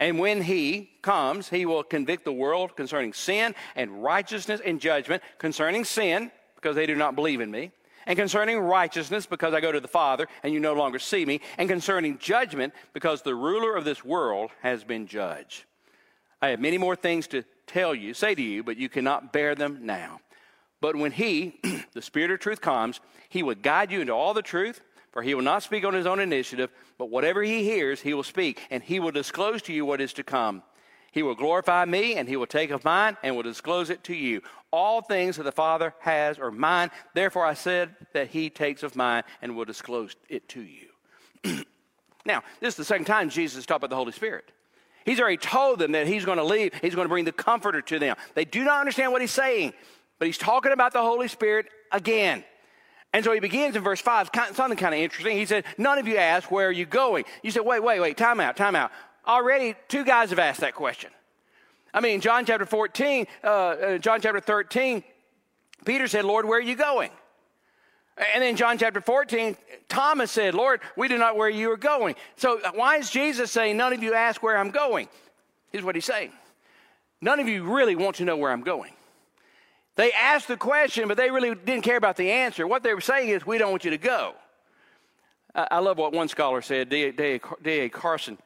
And 0.00 0.18
when 0.18 0.42
he 0.42 0.90
comes, 1.02 1.48
he 1.48 1.64
will 1.64 1.84
convict 1.84 2.24
the 2.24 2.32
world 2.32 2.74
concerning 2.74 3.12
sin 3.12 3.54
and 3.76 4.02
righteousness 4.02 4.60
and 4.64 4.80
judgment. 4.80 5.22
Concerning 5.38 5.84
sin, 5.84 6.32
because 6.56 6.74
they 6.74 6.86
do 6.86 6.96
not 6.96 7.14
believe 7.14 7.40
in 7.40 7.50
me. 7.50 7.70
And 8.06 8.18
concerning 8.18 8.58
righteousness, 8.58 9.26
because 9.26 9.54
I 9.54 9.60
go 9.60 9.70
to 9.70 9.78
the 9.78 9.86
Father 9.86 10.26
and 10.42 10.52
you 10.52 10.58
no 10.58 10.72
longer 10.72 10.98
see 10.98 11.24
me. 11.24 11.40
And 11.56 11.68
concerning 11.68 12.18
judgment, 12.18 12.74
because 12.92 13.22
the 13.22 13.34
ruler 13.36 13.76
of 13.76 13.84
this 13.84 14.04
world 14.04 14.50
has 14.60 14.82
been 14.82 15.06
judged. 15.06 15.64
I 16.40 16.48
have 16.48 16.58
many 16.58 16.78
more 16.78 16.96
things 16.96 17.28
to 17.28 17.44
tell 17.68 17.94
you, 17.94 18.12
say 18.12 18.34
to 18.34 18.42
you, 18.42 18.64
but 18.64 18.76
you 18.76 18.88
cannot 18.88 19.32
bear 19.32 19.54
them 19.54 19.80
now. 19.82 20.20
But 20.82 20.96
when 20.96 21.12
He, 21.12 21.60
the 21.92 22.02
Spirit 22.02 22.32
of 22.32 22.40
truth, 22.40 22.60
comes, 22.60 23.00
He 23.28 23.42
will 23.42 23.54
guide 23.54 23.92
you 23.92 24.00
into 24.00 24.12
all 24.12 24.34
the 24.34 24.42
truth, 24.42 24.82
for 25.12 25.22
He 25.22 25.34
will 25.34 25.42
not 25.42 25.62
speak 25.62 25.84
on 25.84 25.94
His 25.94 26.06
own 26.06 26.18
initiative, 26.18 26.70
but 26.98 27.08
whatever 27.08 27.40
He 27.42 27.62
hears, 27.62 28.02
He 28.02 28.12
will 28.12 28.24
speak, 28.24 28.60
and 28.68 28.82
He 28.82 28.98
will 28.98 29.12
disclose 29.12 29.62
to 29.62 29.72
you 29.72 29.86
what 29.86 30.00
is 30.00 30.12
to 30.14 30.24
come. 30.24 30.62
He 31.12 31.22
will 31.22 31.36
glorify 31.36 31.84
me, 31.84 32.16
and 32.16 32.28
He 32.28 32.36
will 32.36 32.48
take 32.48 32.70
of 32.70 32.84
mine, 32.84 33.16
and 33.22 33.36
will 33.36 33.44
disclose 33.44 33.90
it 33.90 34.02
to 34.04 34.14
you. 34.14 34.42
All 34.72 35.02
things 35.02 35.36
that 35.36 35.44
the 35.44 35.52
Father 35.52 35.94
has 36.00 36.38
are 36.40 36.50
mine. 36.50 36.90
Therefore, 37.14 37.46
I 37.46 37.54
said 37.54 37.94
that 38.12 38.28
He 38.28 38.50
takes 38.50 38.82
of 38.82 38.96
mine 38.96 39.22
and 39.40 39.56
will 39.56 39.64
disclose 39.64 40.16
it 40.28 40.48
to 40.48 40.62
you. 40.62 40.88
now, 42.26 42.42
this 42.58 42.74
is 42.74 42.76
the 42.76 42.84
second 42.84 43.04
time 43.04 43.30
Jesus 43.30 43.64
talked 43.66 43.78
about 43.78 43.90
the 43.90 43.96
Holy 43.96 44.12
Spirit. 44.12 44.50
He's 45.04 45.20
already 45.20 45.36
told 45.36 45.78
them 45.78 45.92
that 45.92 46.08
He's 46.08 46.24
going 46.24 46.38
to 46.38 46.44
leave, 46.44 46.74
He's 46.82 46.96
going 46.96 47.04
to 47.04 47.08
bring 47.10 47.24
the 47.24 47.30
Comforter 47.30 47.82
to 47.82 48.00
them. 48.00 48.16
They 48.34 48.44
do 48.44 48.64
not 48.64 48.80
understand 48.80 49.12
what 49.12 49.20
He's 49.20 49.30
saying, 49.30 49.74
but 50.22 50.28
He's 50.28 50.38
talking 50.38 50.70
about 50.70 50.92
the 50.92 51.02
Holy 51.02 51.26
Spirit 51.26 51.66
again. 51.90 52.44
And 53.12 53.24
so 53.24 53.32
he 53.32 53.40
begins 53.40 53.74
in 53.74 53.82
verse 53.82 54.00
5, 54.00 54.30
something 54.52 54.76
kind 54.76 54.94
of 54.94 55.00
interesting. 55.00 55.36
He 55.36 55.46
said, 55.46 55.64
None 55.78 55.98
of 55.98 56.06
you 56.06 56.16
ask, 56.16 56.48
Where 56.48 56.68
are 56.68 56.70
you 56.70 56.86
going? 56.86 57.24
You 57.42 57.50
said, 57.50 57.62
Wait, 57.62 57.82
wait, 57.82 57.98
wait, 57.98 58.16
time 58.16 58.38
out, 58.38 58.56
time 58.56 58.76
out. 58.76 58.92
Already, 59.26 59.74
two 59.88 60.04
guys 60.04 60.30
have 60.30 60.38
asked 60.38 60.60
that 60.60 60.76
question. 60.76 61.10
I 61.92 62.00
mean, 62.00 62.20
John 62.20 62.46
chapter 62.46 62.64
14, 62.64 63.26
uh, 63.42 63.46
uh, 63.48 63.98
John 63.98 64.20
chapter 64.20 64.38
13, 64.38 65.02
Peter 65.84 66.06
said, 66.06 66.24
Lord, 66.24 66.44
where 66.44 66.60
are 66.60 66.62
you 66.62 66.76
going? 66.76 67.10
And 68.32 68.44
then 68.44 68.54
John 68.54 68.78
chapter 68.78 69.00
14, 69.00 69.56
Thomas 69.88 70.30
said, 70.30 70.54
Lord, 70.54 70.82
we 70.96 71.08
do 71.08 71.18
not 71.18 71.36
where 71.36 71.50
you 71.50 71.68
are 71.72 71.76
going. 71.76 72.14
So 72.36 72.60
why 72.74 72.98
is 72.98 73.10
Jesus 73.10 73.50
saying, 73.50 73.76
None 73.76 73.92
of 73.92 74.04
you 74.04 74.14
ask 74.14 74.40
where 74.40 74.56
I'm 74.56 74.70
going? 74.70 75.08
Here's 75.72 75.82
what 75.82 75.96
he's 75.96 76.04
saying. 76.04 76.30
None 77.20 77.40
of 77.40 77.48
you 77.48 77.64
really 77.64 77.96
want 77.96 78.14
to 78.16 78.24
know 78.24 78.36
where 78.36 78.52
I'm 78.52 78.62
going. 78.62 78.92
They 79.96 80.12
asked 80.12 80.48
the 80.48 80.56
question, 80.56 81.08
but 81.08 81.16
they 81.16 81.30
really 81.30 81.54
didn't 81.54 81.82
care 81.82 81.96
about 81.96 82.16
the 82.16 82.30
answer. 82.30 82.66
What 82.66 82.82
they 82.82 82.94
were 82.94 83.00
saying 83.00 83.28
is, 83.28 83.46
We 83.46 83.58
don't 83.58 83.70
want 83.70 83.84
you 83.84 83.90
to 83.90 83.98
go. 83.98 84.34
I 85.54 85.80
love 85.80 85.98
what 85.98 86.14
one 86.14 86.28
scholar 86.28 86.62
said, 86.62 86.88
D.A. 86.88 87.88
Carson. 87.90 88.38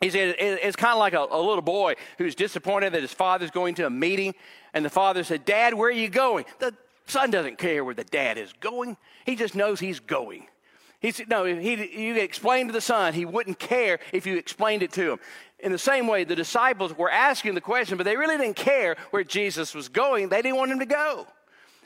He 0.00 0.10
said 0.10 0.34
it's 0.38 0.76
kind 0.76 0.92
of 0.92 0.98
like 0.98 1.12
a, 1.14 1.26
a, 1.30 1.40
little 1.40 1.62
boy 1.62 1.94
who's 2.18 2.34
disappointed 2.34 2.92
that 2.92 3.02
his 3.02 3.12
father's 3.12 3.52
going 3.52 3.76
to 3.76 3.86
a 3.86 3.90
meeting, 3.90 4.34
and 4.74 4.84
the 4.84 4.90
father 4.90 5.22
said, 5.22 5.44
Dad, 5.44 5.74
where 5.74 5.88
are 5.88 5.92
you 5.92 6.08
going? 6.08 6.44
The 6.58 6.74
son 7.06 7.30
doesn't 7.30 7.58
care 7.58 7.84
where 7.84 7.94
the 7.94 8.04
dad 8.04 8.36
is 8.36 8.52
going, 8.60 8.96
he 9.24 9.36
just 9.36 9.54
knows 9.54 9.78
he's 9.78 10.00
going. 10.00 10.48
He 11.00 11.10
said, 11.10 11.28
No, 11.28 11.44
he, 11.44 11.74
you 11.98 12.16
explain 12.16 12.66
to 12.66 12.72
the 12.72 12.80
son, 12.80 13.14
he 13.14 13.24
wouldn't 13.24 13.58
care 13.58 13.98
if 14.12 14.26
you 14.26 14.36
explained 14.36 14.82
it 14.82 14.92
to 14.92 15.12
him. 15.12 15.18
In 15.64 15.72
the 15.72 15.78
same 15.78 16.06
way, 16.06 16.24
the 16.24 16.36
disciples 16.36 16.96
were 16.96 17.10
asking 17.10 17.54
the 17.54 17.60
question, 17.60 17.96
but 17.96 18.04
they 18.04 18.18
really 18.18 18.36
didn't 18.36 18.54
care 18.56 18.96
where 19.10 19.24
Jesus 19.24 19.74
was 19.74 19.88
going. 19.88 20.28
They 20.28 20.42
didn't 20.42 20.58
want 20.58 20.70
him 20.70 20.80
to 20.80 20.86
go. 20.86 21.26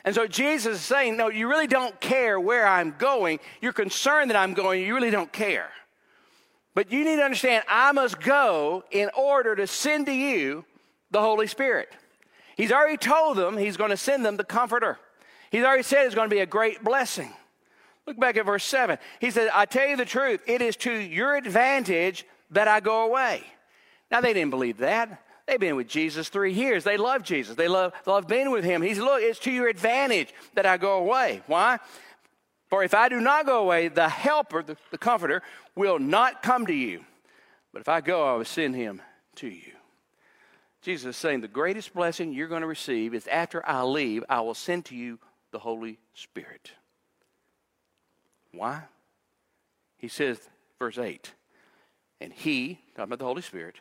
And 0.04 0.16
so 0.16 0.26
Jesus 0.26 0.78
is 0.78 0.82
saying, 0.82 1.16
No, 1.16 1.28
you 1.28 1.48
really 1.48 1.68
don't 1.68 1.98
care 2.00 2.40
where 2.40 2.66
I'm 2.66 2.96
going. 2.98 3.38
You're 3.62 3.72
concerned 3.72 4.30
that 4.30 4.36
I'm 4.36 4.52
going. 4.52 4.84
You 4.84 4.96
really 4.96 5.12
don't 5.12 5.32
care. 5.32 5.68
But 6.74 6.90
you 6.90 7.04
need 7.04 7.16
to 7.16 7.22
understand, 7.22 7.62
I 7.68 7.92
must 7.92 8.20
go 8.20 8.82
in 8.90 9.10
order 9.16 9.54
to 9.54 9.68
send 9.68 10.06
to 10.06 10.12
you 10.12 10.64
the 11.12 11.20
Holy 11.20 11.46
Spirit. 11.46 11.88
He's 12.56 12.72
already 12.72 12.96
told 12.96 13.36
them 13.36 13.56
he's 13.56 13.76
going 13.76 13.90
to 13.90 13.96
send 13.96 14.24
them 14.24 14.36
the 14.36 14.44
Comforter. 14.44 14.98
He's 15.52 15.62
already 15.62 15.84
said 15.84 16.04
it's 16.04 16.16
going 16.16 16.28
to 16.28 16.34
be 16.34 16.40
a 16.40 16.46
great 16.46 16.82
blessing. 16.82 17.32
Look 18.08 18.18
back 18.18 18.36
at 18.36 18.44
verse 18.44 18.64
7. 18.64 18.98
He 19.20 19.30
said, 19.30 19.50
I 19.54 19.66
tell 19.66 19.86
you 19.86 19.96
the 19.96 20.04
truth, 20.04 20.40
it 20.48 20.62
is 20.62 20.74
to 20.78 20.92
your 20.92 21.36
advantage 21.36 22.26
that 22.50 22.66
I 22.66 22.80
go 22.80 23.04
away. 23.04 23.44
Now, 24.10 24.20
they 24.20 24.32
didn't 24.32 24.50
believe 24.50 24.78
that. 24.78 25.22
They've 25.46 25.58
been 25.58 25.76
with 25.76 25.88
Jesus 25.88 26.28
three 26.28 26.52
years. 26.52 26.84
They 26.84 26.98
love 26.98 27.22
Jesus. 27.22 27.56
They 27.56 27.68
love, 27.68 27.94
love 28.04 28.28
being 28.28 28.50
with 28.50 28.64
him. 28.64 28.82
He's, 28.82 28.98
look, 28.98 29.22
it's 29.22 29.38
to 29.40 29.50
your 29.50 29.68
advantage 29.68 30.32
that 30.54 30.66
I 30.66 30.76
go 30.76 30.98
away. 30.98 31.42
Why? 31.46 31.78
For 32.68 32.84
if 32.84 32.92
I 32.92 33.08
do 33.08 33.20
not 33.20 33.46
go 33.46 33.60
away, 33.60 33.88
the 33.88 34.08
helper, 34.08 34.62
the, 34.62 34.76
the 34.90 34.98
comforter, 34.98 35.42
will 35.74 35.98
not 35.98 36.42
come 36.42 36.66
to 36.66 36.74
you. 36.74 37.04
But 37.72 37.80
if 37.80 37.88
I 37.88 38.02
go, 38.02 38.26
I 38.26 38.36
will 38.36 38.44
send 38.44 38.76
him 38.76 39.00
to 39.36 39.48
you. 39.48 39.72
Jesus 40.82 41.16
is 41.16 41.16
saying 41.16 41.40
the 41.40 41.48
greatest 41.48 41.94
blessing 41.94 42.32
you're 42.32 42.48
going 42.48 42.60
to 42.60 42.66
receive 42.66 43.14
is 43.14 43.26
after 43.26 43.66
I 43.66 43.82
leave, 43.82 44.24
I 44.28 44.40
will 44.42 44.54
send 44.54 44.84
to 44.86 44.96
you 44.96 45.18
the 45.50 45.58
Holy 45.58 45.98
Spirit. 46.14 46.72
Why? 48.52 48.82
He 49.96 50.08
says, 50.08 50.38
verse 50.78 50.98
8, 50.98 51.32
and 52.20 52.32
he, 52.32 52.80
talking 52.94 53.04
about 53.04 53.18
the 53.18 53.24
Holy 53.24 53.42
Spirit, 53.42 53.76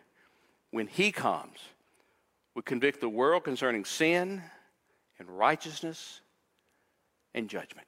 when 0.71 0.87
he 0.87 1.11
comes, 1.11 1.57
will 2.55 2.61
convict 2.61 3.01
the 3.01 3.09
world 3.09 3.43
concerning 3.43 3.85
sin 3.85 4.41
and 5.19 5.29
righteousness 5.29 6.21
and 7.33 7.49
judgment. 7.49 7.87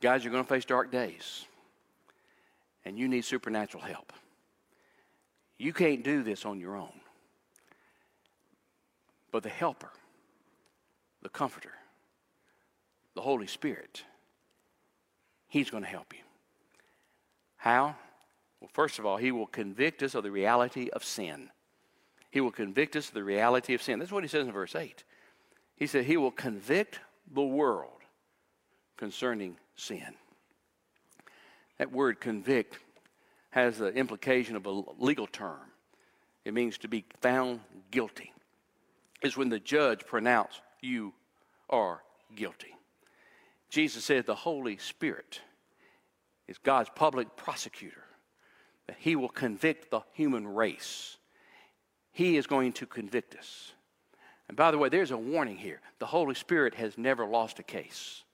Guys, 0.00 0.24
you're 0.24 0.32
going 0.32 0.44
to 0.44 0.48
face 0.48 0.64
dark 0.64 0.90
days, 0.90 1.44
and 2.84 2.98
you 2.98 3.06
need 3.06 3.24
supernatural 3.24 3.82
help. 3.82 4.12
You 5.58 5.74
can't 5.74 6.02
do 6.02 6.22
this 6.22 6.46
on 6.46 6.58
your 6.58 6.74
own. 6.74 7.00
But 9.30 9.42
the 9.42 9.50
helper, 9.50 9.90
the 11.22 11.28
comforter, 11.28 11.74
the 13.14 13.20
Holy 13.20 13.46
Spirit, 13.46 14.02
He's 15.48 15.68
going 15.68 15.82
to 15.82 15.88
help 15.88 16.14
you. 16.14 16.22
How? 17.56 17.96
Well, 18.60 18.70
first 18.72 18.98
of 18.98 19.06
all, 19.06 19.16
He 19.16 19.32
will 19.32 19.46
convict 19.46 20.02
us 20.02 20.14
of 20.14 20.22
the 20.22 20.30
reality 20.30 20.88
of 20.90 21.04
sin. 21.04 21.50
He 22.30 22.40
will 22.40 22.52
convict 22.52 22.96
us 22.96 23.08
of 23.08 23.14
the 23.14 23.24
reality 23.24 23.74
of 23.74 23.82
sin. 23.82 23.98
That's 23.98 24.12
what 24.12 24.24
He 24.24 24.28
says 24.28 24.46
in 24.46 24.52
verse 24.52 24.76
8. 24.76 25.04
He 25.76 25.86
said, 25.86 26.04
He 26.04 26.16
will 26.16 26.30
convict 26.30 27.00
the 27.32 27.42
world 27.42 28.00
concerning 28.96 29.56
sin. 29.76 30.14
That 31.78 31.90
word 31.90 32.20
convict 32.20 32.78
has 33.50 33.78
the 33.78 33.92
implication 33.94 34.56
of 34.56 34.66
a 34.66 34.82
legal 34.98 35.26
term. 35.26 35.60
It 36.44 36.54
means 36.54 36.78
to 36.78 36.88
be 36.88 37.04
found 37.20 37.60
guilty. 37.90 38.32
It's 39.22 39.36
when 39.36 39.48
the 39.48 39.58
judge 39.58 40.06
pronounces 40.06 40.60
you 40.80 41.12
are 41.68 42.02
guilty. 42.34 42.74
Jesus 43.68 44.04
said 44.04 44.26
the 44.26 44.34
Holy 44.34 44.76
Spirit 44.78 45.40
is 46.48 46.58
God's 46.58 46.90
public 46.94 47.36
prosecutor, 47.36 48.04
that 48.90 48.96
he 48.98 49.14
will 49.14 49.28
convict 49.28 49.92
the 49.92 50.00
human 50.14 50.48
race. 50.48 51.16
He 52.10 52.36
is 52.36 52.48
going 52.48 52.72
to 52.72 52.86
convict 52.86 53.36
us. 53.36 53.72
And 54.48 54.56
by 54.56 54.72
the 54.72 54.78
way, 54.78 54.88
there's 54.88 55.12
a 55.12 55.16
warning 55.16 55.56
here. 55.56 55.80
The 56.00 56.06
Holy 56.06 56.34
Spirit 56.34 56.74
has 56.74 56.98
never 56.98 57.24
lost 57.24 57.60
a 57.60 57.62
case. 57.62 58.24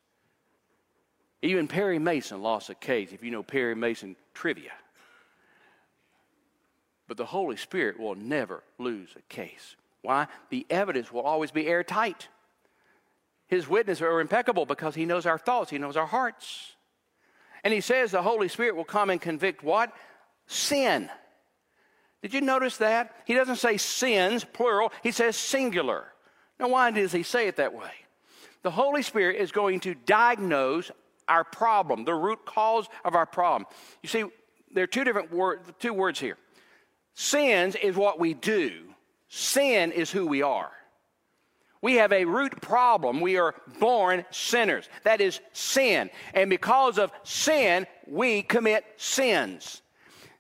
Even 1.43 1.69
Perry 1.69 1.99
Mason 1.99 2.41
lost 2.41 2.71
a 2.71 2.75
case, 2.75 3.13
if 3.13 3.23
you 3.23 3.31
know 3.31 3.43
Perry 3.43 3.75
Mason 3.75 4.17
trivia. 4.33 4.73
But 7.07 7.19
the 7.19 7.27
Holy 7.27 7.59
Spirit 7.59 8.01
will 8.01 8.15
never 8.15 8.63
lose 8.79 9.11
a 9.15 9.21
case. 9.29 9.77
Why? 10.01 10.27
The 10.49 10.65
evidence 10.71 11.13
will 11.13 11.21
always 11.21 11.51
be 11.51 11.67
airtight. 11.67 12.29
His 13.47 13.69
witnesses 13.69 14.01
are 14.01 14.21
impeccable 14.23 14.65
because 14.65 14.95
he 14.95 15.05
knows 15.05 15.27
our 15.27 15.37
thoughts, 15.37 15.71
he 15.71 15.77
knows 15.77 15.99
our 15.99 16.07
hearts. 16.07 16.77
And 17.63 17.75
he 17.75 17.83
says 17.83 18.11
the 18.11 18.23
Holy 18.23 18.49
Spirit 18.49 18.75
will 18.75 18.85
come 18.85 19.11
and 19.11 19.21
convict 19.21 19.63
what? 19.63 19.93
Sin. 20.47 21.11
Did 22.23 22.35
you 22.35 22.41
notice 22.41 22.79
that? 22.79 23.15
He 23.25 23.35
doesn't 23.35 23.57
say 23.57 23.77
sins, 23.77 24.45
plural, 24.45 24.93
he 25.03 25.13
says 25.13 25.37
singular. 25.37 26.07
Now, 26.59 26.69
why 26.69 26.91
does 26.91 27.13
he 27.13 27.23
say 27.23 27.49
it 27.49 27.57
that 27.57 27.75
way? 27.75 27.91
The 28.63 28.71
Holy 28.71 29.03
Spirit 29.03 29.37
is 29.37 29.53
going 29.53 29.81
to 29.81 29.95
diagnose 29.95 30.91
our 31.29 31.45
problem, 31.45 32.05
the 32.05 32.15
root 32.15 32.45
cause 32.47 32.89
of 33.05 33.15
our 33.15 33.27
problem. 33.27 33.67
You 34.03 34.09
see, 34.09 34.25
there 34.73 34.85
are 34.85 34.89
two 34.89 35.05
different 35.05 35.31
two 35.79 35.93
words 35.93 36.19
here. 36.19 36.39
Sins 37.15 37.77
is 37.77 37.97
what 37.97 38.19
we 38.19 38.35
do. 38.35 38.83
Sin 39.29 39.93
is 39.93 40.11
who 40.11 40.27
we 40.27 40.43
are. 40.43 40.71
We 41.83 41.95
have 41.95 42.13
a 42.13 42.25
root 42.25 42.61
problem. 42.61 43.21
We 43.21 43.39
are 43.39 43.55
born 43.79 44.25
sinners. 44.31 44.89
That 45.05 45.21
is 45.21 45.41
sin. 45.53 46.11
And 46.35 46.51
because 46.51 46.99
of 46.99 47.13
sin, 47.23 47.87
we 48.07 48.43
commit 48.43 48.85
sins. 48.97 49.83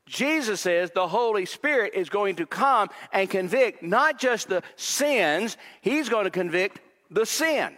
Jesus 0.06 0.60
says 0.60 0.92
the 0.92 1.08
Holy 1.08 1.46
Spirit 1.46 1.94
is 1.94 2.08
going 2.08 2.36
to 2.36 2.46
come 2.46 2.88
and 3.12 3.28
convict 3.28 3.82
not 3.82 4.18
just 4.18 4.48
the 4.48 4.62
sins, 4.76 5.56
He's 5.80 6.08
going 6.08 6.24
to 6.24 6.30
convict 6.30 6.80
the 7.10 7.26
sin. 7.26 7.76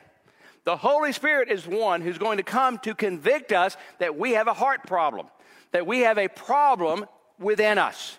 The 0.64 0.76
Holy 0.76 1.12
Spirit 1.12 1.48
is 1.50 1.66
one 1.66 2.02
who's 2.02 2.18
going 2.18 2.36
to 2.36 2.42
come 2.42 2.78
to 2.80 2.94
convict 2.94 3.52
us 3.52 3.76
that 3.98 4.18
we 4.18 4.32
have 4.32 4.48
a 4.48 4.52
heart 4.52 4.86
problem, 4.86 5.26
that 5.72 5.86
we 5.86 6.00
have 6.00 6.18
a 6.18 6.28
problem 6.28 7.06
within 7.38 7.78
us. 7.78 8.18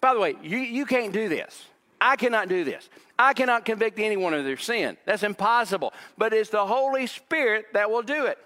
By 0.00 0.14
the 0.14 0.20
way, 0.20 0.36
you, 0.42 0.58
you 0.58 0.86
can't 0.86 1.12
do 1.12 1.28
this. 1.28 1.64
I 2.00 2.14
cannot 2.14 2.48
do 2.48 2.62
this. 2.62 2.88
I 3.18 3.34
cannot 3.34 3.64
convict 3.64 3.98
anyone 3.98 4.32
of 4.32 4.44
their 4.44 4.56
sin. 4.56 4.96
That's 5.04 5.24
impossible. 5.24 5.92
But 6.16 6.32
it's 6.32 6.50
the 6.50 6.64
Holy 6.64 7.08
Spirit 7.08 7.66
that 7.72 7.90
will 7.90 8.02
do 8.02 8.26
it. 8.26 8.38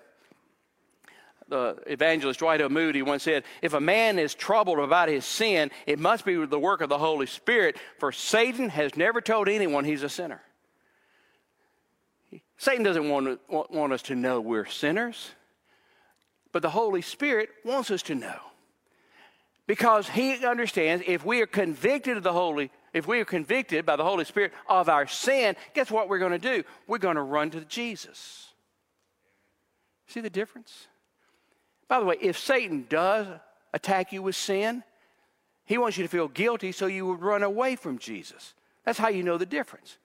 The 1.52 1.76
evangelist 1.86 2.38
Dwight 2.38 2.62
L. 2.62 2.70
Moody 2.70 3.02
once 3.02 3.24
said, 3.24 3.44
If 3.60 3.74
a 3.74 3.80
man 3.80 4.18
is 4.18 4.34
troubled 4.34 4.78
about 4.78 5.10
his 5.10 5.26
sin, 5.26 5.70
it 5.84 5.98
must 5.98 6.24
be 6.24 6.46
the 6.46 6.58
work 6.58 6.80
of 6.80 6.88
the 6.88 6.96
Holy 6.96 7.26
Spirit, 7.26 7.76
for 7.98 8.10
Satan 8.10 8.70
has 8.70 8.96
never 8.96 9.20
told 9.20 9.50
anyone 9.50 9.84
he's 9.84 10.02
a 10.02 10.08
sinner. 10.08 10.40
Satan 12.56 12.82
doesn't 12.82 13.06
want, 13.06 13.38
want 13.50 13.92
us 13.92 14.00
to 14.04 14.14
know 14.14 14.40
we're 14.40 14.64
sinners, 14.64 15.32
but 16.52 16.62
the 16.62 16.70
Holy 16.70 17.02
Spirit 17.02 17.50
wants 17.66 17.90
us 17.90 18.00
to 18.04 18.14
know. 18.14 18.40
Because 19.66 20.08
he 20.08 20.46
understands 20.46 21.04
if 21.06 21.22
we 21.22 21.42
are 21.42 21.46
convicted 21.46 22.16
of 22.16 22.22
the 22.22 22.32
Holy 22.32 22.70
if 22.94 23.06
we 23.06 23.20
are 23.20 23.26
convicted 23.26 23.84
by 23.84 23.96
the 23.96 24.04
Holy 24.04 24.24
Spirit 24.24 24.52
of 24.70 24.88
our 24.88 25.06
sin, 25.06 25.54
guess 25.74 25.90
what 25.90 26.08
we're 26.08 26.18
going 26.18 26.32
to 26.32 26.38
do? 26.38 26.64
We're 26.86 26.96
going 26.96 27.16
to 27.16 27.22
run 27.22 27.50
to 27.50 27.60
Jesus. 27.62 28.48
See 30.06 30.20
the 30.20 30.30
difference? 30.30 30.88
By 31.92 32.00
the 32.00 32.06
way, 32.06 32.16
if 32.22 32.38
Satan 32.38 32.86
does 32.88 33.26
attack 33.74 34.14
you 34.14 34.22
with 34.22 34.34
sin, 34.34 34.82
he 35.66 35.76
wants 35.76 35.98
you 35.98 36.04
to 36.04 36.08
feel 36.08 36.26
guilty 36.26 36.72
so 36.72 36.86
you 36.86 37.04
would 37.04 37.20
run 37.20 37.42
away 37.42 37.76
from 37.76 37.98
Jesus. 37.98 38.54
That's 38.86 38.98
how 38.98 39.08
you 39.08 39.22
know 39.22 39.36
the 39.36 39.44
difference. 39.44 39.98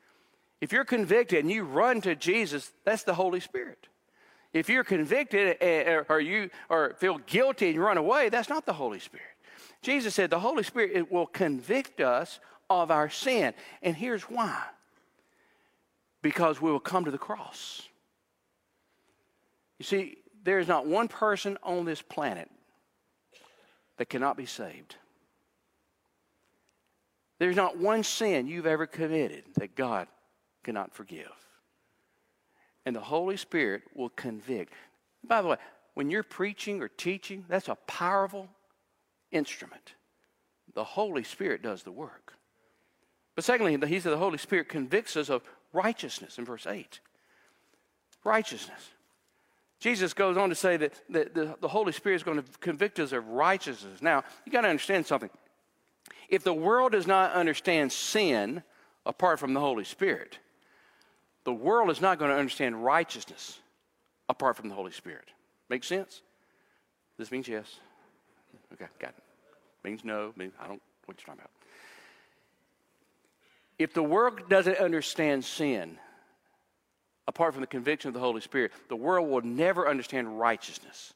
If 0.60 0.74
you're 0.74 0.84
convicted 0.84 1.40
and 1.40 1.50
you 1.50 1.64
run 1.64 2.02
to 2.02 2.14
Jesus, 2.14 2.74
that's 2.84 3.04
the 3.04 3.14
Holy 3.14 3.40
Spirit. 3.40 3.88
If 4.52 4.68
you're 4.68 4.84
convicted 4.84 5.56
eh, 5.62 5.84
eh, 5.86 6.04
or 6.10 6.20
you 6.20 6.50
or 6.68 6.94
feel 6.98 7.20
guilty 7.20 7.68
and 7.68 7.76
you 7.76 7.82
run 7.82 7.96
away, 7.96 8.28
that's 8.28 8.50
not 8.50 8.66
the 8.66 8.74
Holy 8.74 9.00
Spirit. 9.00 9.38
Jesus 9.82 10.14
said 10.14 10.30
the 10.30 10.42
Holy 10.42 10.64
Spirit 10.64 11.10
will 11.10 11.26
convict 11.26 12.02
us 12.02 12.42
of 12.70 12.92
our 12.92 13.10
sin. 13.10 13.54
And 13.82 13.96
here's 13.96 14.24
why 14.24 14.62
because 16.22 16.62
we 16.62 16.70
will 16.70 16.82
come 16.82 17.06
to 17.06 17.12
the 17.12 17.18
cross. 17.18 17.82
You 19.80 19.86
see, 19.86 20.18
there 20.44 20.60
is 20.60 20.68
not 20.68 20.86
one 20.86 21.08
person 21.08 21.58
on 21.64 21.86
this 21.86 22.02
planet 22.02 22.50
that 23.98 24.10
cannot 24.10 24.38
be 24.38 24.46
saved. 24.46 24.96
There's 27.40 27.56
not 27.56 27.78
one 27.78 28.04
sin 28.04 28.48
you've 28.48 28.66
ever 28.66 28.88
committed 28.88 29.44
that 29.56 29.76
God 29.76 30.08
cannot 30.64 30.94
forgive. 30.94 31.32
And 32.86 32.96
the 32.96 33.02
Holy 33.02 33.38
Spirit 33.38 33.84
will 33.94 34.10
convict. 34.10 34.74
By 35.24 35.42
the 35.42 35.50
way, 35.50 35.58
when 35.94 36.10
you're 36.10 36.24
preaching 36.24 36.82
or 36.82 36.88
teaching, 36.88 37.46
that's 37.48 37.68
a 37.68 37.76
powerful 37.88 38.48
instrument. 39.32 39.94
The 40.74 40.84
Holy 40.84 41.24
Spirit 41.24 41.62
does 41.62 41.84
the 41.84 41.92
work. 41.92 42.34
But 43.36 43.44
secondly, 43.44 43.78
he 43.88 44.00
said 44.00 44.12
the 44.12 44.18
Holy 44.18 44.38
Spirit 44.38 44.70
convicts 44.70 45.16
us 45.16 45.30
of 45.30 45.44
righteousness 45.74 46.38
in 46.38 46.46
verse 46.46 46.66
8. 46.66 47.00
Righteousness. 48.24 48.90
Jesus 49.80 50.14
goes 50.14 50.38
on 50.38 50.50
to 50.50 50.56
say 50.56 50.78
that 50.78 50.94
the, 51.10 51.30
the, 51.34 51.56
the 51.62 51.68
Holy 51.68 51.92
Spirit 51.92 52.16
is 52.16 52.24
going 52.24 52.42
to 52.42 52.60
convict 52.60 53.00
us 53.00 53.12
of 53.12 53.28
righteousness. 53.28 54.02
Now, 54.02 54.24
you 54.46 54.52
got 54.52 54.62
to 54.62 54.70
understand 54.70 55.06
something. 55.06 55.30
If 56.30 56.44
the 56.44 56.54
world 56.54 56.94
does 56.94 57.08
not 57.08 57.34
understand 57.34 57.92
sin 57.92 58.64
apart 59.06 59.40
from 59.40 59.54
the 59.54 59.60
Holy 59.60 59.84
Spirit, 59.84 60.40
the 61.44 61.54
world 61.54 61.90
is 61.90 62.02
not 62.02 62.18
going 62.20 62.32
to 62.32 62.38
understand 62.38 62.84
righteousness 62.84 63.60
apart 64.28 64.58
from 64.58 64.68
the 64.68 64.76
Holy 64.76 64.92
Spirit. 64.92 65.30
Make 65.70 65.84
sense? 65.84 66.22
This 67.18 67.32
means 67.32 67.48
yes. 67.48 67.80
Okay, 68.74 68.88
got 69.00 69.10
it. 69.10 69.24
Means 69.84 70.04
no. 70.04 70.34
Means 70.36 70.54
I 70.60 70.68
don't 70.68 70.82
what 71.06 71.18
you're 71.18 71.26
talking 71.26 71.42
about. 71.42 71.52
If 73.80 73.94
the 73.94 74.04
world 74.04 74.50
doesn't 74.50 74.78
understand 74.78 75.46
sin, 75.46 75.98
apart 77.28 77.54
from 77.54 77.62
the 77.62 77.68
conviction 77.68 78.08
of 78.08 78.14
the 78.14 78.20
Holy 78.20 78.42
Spirit, 78.42 78.72
the 78.90 78.96
world 78.96 79.30
will 79.30 79.42
never 79.42 79.88
understand 79.88 80.40
righteousness. 80.40 81.14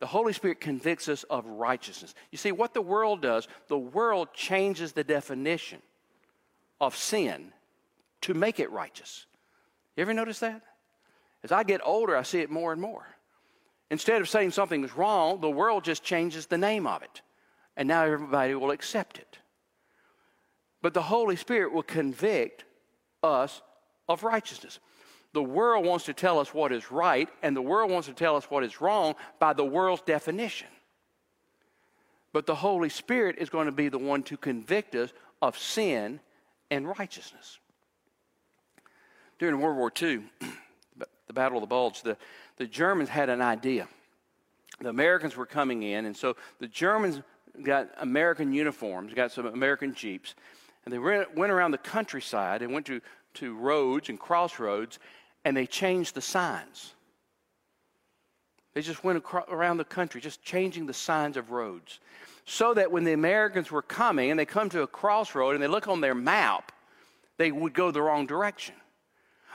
The 0.00 0.06
Holy 0.06 0.32
Spirit 0.32 0.60
convicts 0.60 1.08
us 1.08 1.24
of 1.24 1.46
righteousness. 1.46 2.14
You 2.30 2.38
see, 2.38 2.52
what 2.52 2.74
the 2.74 2.82
world 2.82 3.20
does, 3.22 3.46
the 3.68 3.78
world 3.78 4.28
changes 4.32 4.92
the 4.92 5.04
definition 5.04 5.82
of 6.80 6.96
sin 6.96 7.52
to 8.22 8.34
make 8.34 8.58
it 8.58 8.70
righteous. 8.70 9.26
You 9.96 10.02
ever 10.02 10.14
notice 10.14 10.40
that? 10.40 10.62
As 11.44 11.52
I 11.52 11.62
get 11.62 11.80
older, 11.84 12.16
I 12.16 12.22
see 12.22 12.40
it 12.40 12.50
more 12.50 12.72
and 12.72 12.80
more. 12.80 13.06
Instead 13.90 14.20
of 14.20 14.28
saying 14.28 14.52
something 14.52 14.84
is 14.84 14.96
wrong, 14.96 15.40
the 15.40 15.50
world 15.50 15.84
just 15.84 16.02
changes 16.02 16.46
the 16.46 16.58
name 16.58 16.86
of 16.86 17.02
it. 17.02 17.22
And 17.76 17.88
now 17.88 18.04
everybody 18.04 18.54
will 18.54 18.70
accept 18.70 19.18
it. 19.18 19.38
But 20.82 20.94
the 20.94 21.02
Holy 21.02 21.36
Spirit 21.36 21.72
will 21.72 21.82
convict 21.82 22.64
us 23.22 23.60
of 24.08 24.22
righteousness. 24.22 24.78
The 25.32 25.42
world 25.42 25.84
wants 25.86 26.06
to 26.06 26.14
tell 26.14 26.38
us 26.40 26.52
what 26.52 26.72
is 26.72 26.90
right, 26.90 27.28
and 27.42 27.56
the 27.56 27.62
world 27.62 27.90
wants 27.90 28.08
to 28.08 28.14
tell 28.14 28.36
us 28.36 28.50
what 28.50 28.64
is 28.64 28.80
wrong 28.80 29.14
by 29.38 29.52
the 29.52 29.64
world's 29.64 30.02
definition. 30.02 30.68
But 32.32 32.46
the 32.46 32.54
Holy 32.54 32.88
Spirit 32.88 33.36
is 33.38 33.48
going 33.48 33.66
to 33.66 33.72
be 33.72 33.88
the 33.88 33.98
one 33.98 34.22
to 34.24 34.36
convict 34.36 34.94
us 34.94 35.12
of 35.40 35.58
sin 35.58 36.20
and 36.70 36.86
righteousness. 36.98 37.58
During 39.38 39.60
World 39.60 39.76
War 39.76 39.92
II, 40.00 40.22
the 41.26 41.32
Battle 41.32 41.58
of 41.58 41.62
the 41.62 41.66
Bulge, 41.66 42.02
the, 42.02 42.16
the 42.56 42.66
Germans 42.66 43.08
had 43.08 43.28
an 43.28 43.40
idea. 43.40 43.88
The 44.80 44.88
Americans 44.88 45.36
were 45.36 45.46
coming 45.46 45.82
in, 45.82 46.06
and 46.06 46.16
so 46.16 46.36
the 46.58 46.68
Germans 46.68 47.20
got 47.62 47.88
American 47.98 48.52
uniforms, 48.52 49.14
got 49.14 49.32
some 49.32 49.46
American 49.46 49.94
Jeeps, 49.94 50.34
and 50.84 50.92
they 50.92 50.98
went 50.98 51.52
around 51.52 51.72
the 51.72 51.78
countryside 51.78 52.62
and 52.62 52.72
went 52.72 52.86
to, 52.86 53.00
to 53.34 53.54
roads 53.56 54.08
and 54.08 54.18
crossroads 54.18 54.98
and 55.44 55.56
they 55.56 55.66
changed 55.66 56.14
the 56.14 56.20
signs. 56.20 56.94
They 58.74 58.82
just 58.82 59.02
went 59.02 59.22
around 59.48 59.78
the 59.78 59.84
country, 59.84 60.20
just 60.20 60.42
changing 60.42 60.86
the 60.86 60.94
signs 60.94 61.36
of 61.36 61.50
roads. 61.50 61.98
So 62.44 62.74
that 62.74 62.92
when 62.92 63.04
the 63.04 63.12
Americans 63.12 63.70
were 63.70 63.82
coming 63.82 64.30
and 64.30 64.38
they 64.38 64.46
come 64.46 64.68
to 64.70 64.82
a 64.82 64.86
crossroad 64.86 65.54
and 65.54 65.62
they 65.62 65.68
look 65.68 65.88
on 65.88 66.00
their 66.00 66.14
map, 66.14 66.72
they 67.36 67.50
would 67.50 67.74
go 67.74 67.90
the 67.90 68.02
wrong 68.02 68.26
direction. 68.26 68.74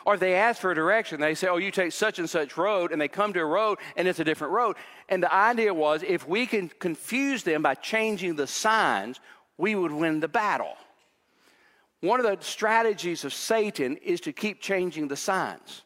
Or 0.06 0.18
they 0.18 0.36
ask 0.36 0.62
for 0.62 0.72
a 0.72 0.76
direction, 0.76 1.20
they 1.20 1.34
say, 1.34 1.48
Oh, 1.48 1.58
you 1.58 1.72
take 1.72 1.92
such 1.92 2.20
and 2.20 2.30
such 2.30 2.58
road, 2.58 2.92
and 2.92 3.02
they 3.02 3.08
come 3.08 3.34
to 3.34 3.40
a 3.40 3.46
road 3.46 3.80
and 3.96 4.08
it's 4.08 4.20
a 4.20 4.24
different 4.24 4.54
road. 4.54 4.76
And 5.10 5.24
the 5.24 5.34
idea 5.34 5.74
was 5.74 6.04
if 6.04 6.28
we 6.28 6.46
can 6.46 6.70
confuse 6.70 7.44
them 7.44 7.64
by 7.64 7.76
changing 7.76 8.36
the 8.36 8.48
signs, 8.48 9.20
we 9.58 9.74
would 9.74 9.92
win 9.92 10.20
the 10.20 10.28
battle. 10.28 10.76
One 12.06 12.20
of 12.20 12.26
the 12.26 12.38
strategies 12.46 13.26
of 13.26 13.34
Satan 13.34 13.98
is 13.98 14.22
to 14.22 14.32
keep 14.32 14.62
changing 14.62 15.08
the 15.08 15.16
signs. 15.16 15.82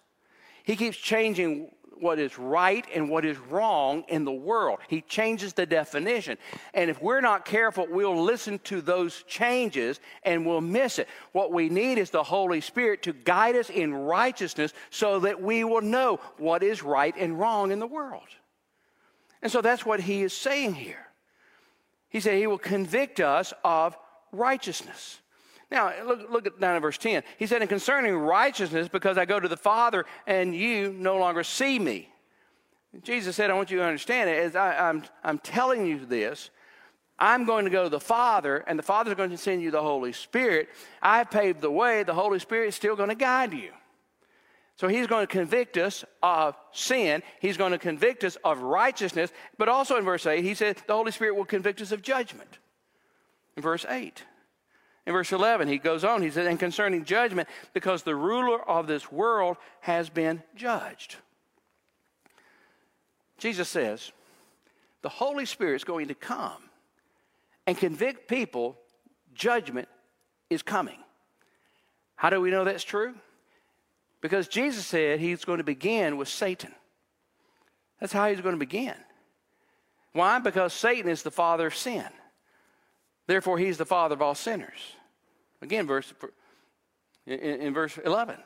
He 0.64 0.76
keeps 0.76 0.98
changing 0.98 1.72
what 2.00 2.20
is 2.20 2.38
right 2.38 2.86
and 2.94 3.10
what 3.10 3.24
is 3.24 3.38
wrong 3.38 4.04
in 4.10 4.26
the 4.26 4.32
world. 4.32 4.80
He 4.90 5.02
changes 5.02 5.54
the 5.54 5.66
definition. 5.66 6.38
And 6.74 6.90
if 6.90 7.02
we're 7.02 7.22
not 7.22 7.46
careful, 7.46 7.88
we'll 7.90 8.22
listen 8.22 8.60
to 8.66 8.82
those 8.82 9.24
changes 9.24 10.02
and 10.24 10.46
we'll 10.46 10.62
miss 10.62 11.00
it. 11.00 11.08
What 11.32 11.54
we 11.54 11.70
need 11.70 11.98
is 11.98 12.10
the 12.10 12.24
Holy 12.24 12.60
Spirit 12.60 13.02
to 13.04 13.14
guide 13.14 13.56
us 13.56 13.70
in 13.70 13.94
righteousness 13.94 14.74
so 14.90 15.20
that 15.22 15.42
we 15.42 15.64
will 15.64 15.82
know 15.82 16.20
what 16.38 16.64
is 16.64 16.84
right 16.84 17.16
and 17.18 17.40
wrong 17.40 17.72
in 17.72 17.80
the 17.80 17.88
world. 17.88 18.28
And 19.42 19.50
so 19.50 19.62
that's 19.62 19.86
what 19.86 20.02
he 20.02 20.24
is 20.24 20.34
saying 20.34 20.76
here. 20.76 21.08
He 22.10 22.20
said 22.20 22.38
he 22.38 22.48
will 22.48 22.58
convict 22.58 23.22
us 23.22 23.54
of 23.64 23.98
righteousness. 24.34 25.20
Now, 25.72 25.94
look, 26.04 26.30
look 26.32 26.48
at 26.48 26.60
down 26.60 26.76
in 26.76 26.82
verse 26.82 26.98
10. 26.98 27.24
He 27.38 27.46
said, 27.46 27.62
And 27.62 27.70
concerning 27.70 28.16
righteousness, 28.16 28.88
because 28.88 29.18
I 29.18 29.26
go 29.26 29.40
to 29.40 29.48
the 29.48 29.58
Father 29.58 30.06
and 30.26 30.56
you 30.56 30.94
no 30.94 31.18
longer 31.18 31.44
see 31.44 31.78
me. 31.78 32.10
Jesus 33.04 33.36
said, 33.36 33.52
I 33.52 33.54
want 33.54 33.70
you 33.70 33.78
to 33.78 33.84
understand 33.84 34.30
it. 34.30 34.40
As 34.40 34.56
I, 34.56 34.90
I'm, 34.90 35.04
I'm 35.24 35.38
telling 35.38 35.86
you 35.86 36.06
this, 36.06 36.50
I'm 37.20 37.46
going 37.46 37.66
to 37.66 37.72
go 37.72 37.84
to 37.84 37.90
the 37.90 38.00
Father, 38.00 38.64
and 38.66 38.80
the 38.80 38.84
Father's 38.84 39.14
going 39.14 39.30
to 39.30 39.38
send 39.38 39.62
you 39.62 39.70
the 39.70 39.82
Holy 39.82 40.14
Spirit. 40.14 40.70
I've 41.02 41.30
paved 41.30 41.62
the 41.62 41.70
way. 41.70 42.02
The 42.04 42.14
Holy 42.14 42.40
Spirit 42.40 42.70
is 42.70 42.76
still 42.76 42.96
going 42.96 43.10
to 43.10 43.16
guide 43.16 43.54
you. 43.54 43.72
So 44.78 44.88
he's 44.88 45.08
going 45.08 45.28
to 45.28 45.32
convict 45.32 45.78
us 45.78 46.06
of 46.24 46.56
sin. 46.72 47.22
He's 47.42 47.58
going 47.58 47.74
to 47.74 47.78
convict 47.78 48.24
us 48.24 48.38
of 48.46 48.62
righteousness. 48.62 49.30
But 49.58 49.68
also 49.68 49.98
in 49.98 50.06
verse 50.06 50.26
8, 50.26 50.42
he 50.42 50.54
said 50.54 50.82
the 50.88 50.94
Holy 50.94 51.12
Spirit 51.12 51.36
will 51.36 51.46
convict 51.46 51.82
us 51.82 51.92
of 51.92 52.02
judgment. 52.02 52.58
In 53.58 53.62
verse 53.62 53.86
8. 53.88 54.24
In 55.10 55.14
verse 55.14 55.32
11, 55.32 55.68
he 55.68 55.80
goes 55.80 56.04
on, 56.04 56.22
he 56.22 56.30
says, 56.30 56.46
and 56.46 56.60
concerning 56.60 57.04
judgment, 57.04 57.50
because 57.74 58.04
the 58.04 58.16
ruler 58.16 58.62
of 58.70 58.86
this 58.86 59.12
world 59.12 59.58
has 59.80 60.08
been 60.08 60.44
judged. 60.56 61.16
Jesus 63.40 63.68
says, 63.68 64.12
the 65.02 65.10
Holy 65.10 65.48
Spirit 65.48 65.78
is 65.78 65.84
going 65.84 66.10
to 66.10 66.14
come 66.14 66.62
and 67.66 67.76
convict 67.76 68.28
people, 68.28 68.78
judgment 69.34 69.88
is 70.48 70.62
coming. 70.62 71.00
How 72.16 72.30
do 72.30 72.40
we 72.40 72.52
know 72.52 72.64
that's 72.64 72.84
true? 72.84 73.16
Because 74.22 74.48
Jesus 74.48 74.86
said 74.86 75.20
he's 75.20 75.44
going 75.44 75.58
to 75.58 75.64
begin 75.64 76.18
with 76.18 76.28
Satan. 76.28 76.76
That's 78.00 78.14
how 78.14 78.30
he's 78.30 78.42
going 78.42 78.54
to 78.54 78.60
begin. 78.60 78.94
Why? 80.14 80.38
Because 80.38 80.72
Satan 80.72 81.10
is 81.10 81.24
the 81.24 81.32
father 81.32 81.66
of 81.66 81.76
sin. 81.76 82.06
Therefore, 83.26 83.58
he's 83.58 83.80
the 83.80 83.86
father 83.86 84.14
of 84.14 84.22
all 84.22 84.36
sinners. 84.36 84.98
Again, 85.62 85.88
verse 85.88 86.14
in, 87.26 87.40
in 87.40 87.74
verse 87.74 87.98
11. 87.98 88.38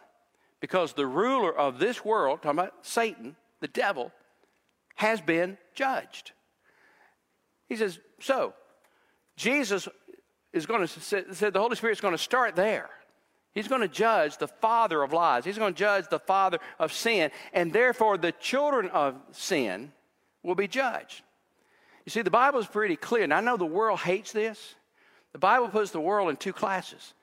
Because 0.60 0.94
the 0.94 1.06
ruler 1.06 1.56
of 1.56 1.80
this 1.80 2.06
world, 2.06 2.42
talking 2.42 2.60
about 2.60 2.74
Satan, 2.82 3.36
the 3.60 3.68
devil, 3.68 4.12
has 4.96 5.22
been 5.22 5.58
judged. 5.76 6.32
He 7.68 7.76
says, 7.76 8.00
so 8.20 8.54
Jesus 9.36 9.88
is 10.52 10.66
going 10.66 10.88
to 10.88 11.00
say 11.00 11.50
the 11.50 11.60
Holy 11.60 11.76
Spirit 11.76 11.94
is 11.94 12.02
going 12.02 12.14
to 12.14 12.18
start 12.18 12.56
there. 12.56 12.90
He's 13.54 13.68
going 13.68 13.82
to 13.82 13.88
judge 13.88 14.38
the 14.38 14.48
father 14.48 15.04
of 15.04 15.14
lies. 15.14 15.46
He's 15.46 15.58
going 15.58 15.74
to 15.74 15.80
judge 15.80 16.06
the 16.10 16.20
father 16.20 16.60
of 16.80 16.92
sin, 16.92 17.32
and 17.54 17.72
therefore 17.72 18.18
the 18.18 18.32
children 18.32 18.90
of 18.90 19.16
sin 19.32 19.92
will 20.42 20.56
be 20.56 20.68
judged. 20.68 21.22
You 22.06 22.10
see, 22.10 22.22
the 22.22 22.32
Bible 22.32 22.60
is 22.60 22.68
pretty 22.68 22.96
clear, 22.96 23.24
and 23.24 23.34
I 23.34 23.42
know 23.42 23.58
the 23.58 23.66
world 23.66 24.00
hates 24.00 24.32
this. 24.32 24.76
The 25.34 25.40
Bible 25.40 25.68
puts 25.68 25.92
the 25.92 26.00
world 26.00 26.30
in 26.30 26.38
two 26.38 26.54
classes. 26.54 27.14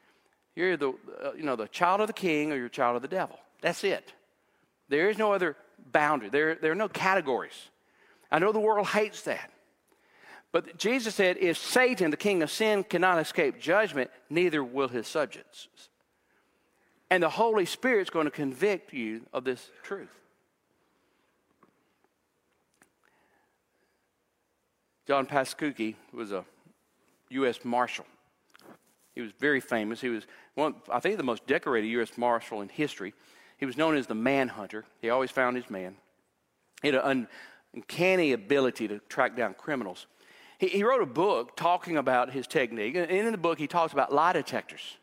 You're 0.55 0.77
the, 0.77 0.91
uh, 1.25 1.33
you 1.37 1.45
know, 1.45 1.57
the 1.57 1.69
child 1.69 2.01
of 2.01 2.09
the 2.09 2.13
king 2.13 2.53
or 2.53 2.57
you're 2.57 2.69
child 2.69 2.97
of 2.97 3.03
the 3.03 3.09
devil. 3.09 3.39
That's 3.63 3.83
it. 3.85 4.13
There 4.89 5.09
is 5.09 5.17
no 5.17 5.33
other 5.33 5.57
boundary. 5.93 6.29
There, 6.29 6.57
there 6.57 6.73
are 6.73 6.77
no 6.77 6.89
categories. 6.89 7.69
I 8.31 8.41
know 8.41 8.53
the 8.53 8.61
world 8.61 8.89
hates 8.89 9.23
that. 9.23 9.51
But 10.53 10.77
Jesus 10.77 11.15
said, 11.15 11.37
if 11.39 11.57
Satan, 11.57 12.11
the 12.11 12.17
king 12.17 12.43
of 12.43 12.51
sin, 12.51 12.83
cannot 12.83 13.21
escape 13.21 13.61
judgment, 13.61 14.11
neither 14.29 14.65
will 14.65 14.89
his 14.89 15.07
subjects. 15.07 15.69
And 17.09 17.23
the 17.23 17.29
Holy 17.29 17.67
Spirit's 17.67 18.11
going 18.11 18.25
to 18.25 18.31
convict 18.33 18.93
you 18.93 19.23
of 19.33 19.45
this 19.45 19.71
truth. 19.85 20.11
John 25.07 25.27
Paczynski 25.27 25.95
was 26.13 26.33
a 26.33 26.45
U.S. 27.31 27.65
Marshal. 27.65 28.07
He 29.15 29.21
was 29.21 29.33
very 29.39 29.61
famous. 29.61 30.01
He 30.01 30.09
was, 30.09 30.27
one, 30.55 30.75
I 30.91 31.01
think, 31.01 31.17
the 31.17 31.23
most 31.23 31.47
decorated 31.47 31.89
U.S. 31.89 32.17
Marshal 32.17 32.61
in 32.61 32.69
history. 32.69 33.13
He 33.59 33.67
was 33.67 33.77
known 33.77 33.97
as 33.97 34.07
the 34.07 34.15
manhunter. 34.15 34.85
He 35.01 35.11
always 35.11 35.31
found 35.31 35.57
his 35.57 35.69
man. 35.69 35.97
He 36.83 36.89
had 36.89 36.95
an 36.97 37.29
uncanny 37.75 38.33
ability 38.33 38.89
to 38.89 38.99
track 39.09 39.37
down 39.37 39.55
criminals. 39.55 40.07
He, 40.59 40.69
he 40.69 40.85
wrote 40.85 41.03
a 41.03 41.07
book 41.07 41.57
talking 41.57 41.97
about 41.97 42.31
his 42.33 42.47
technique. 42.47 42.95
And 42.97 43.11
in 43.11 43.33
the 43.33 43.39
book, 43.39 43.59
he 43.59 43.67
talks 43.67 43.93
about 43.93 44.13
lie 44.13 44.33
detectors. 44.33 44.97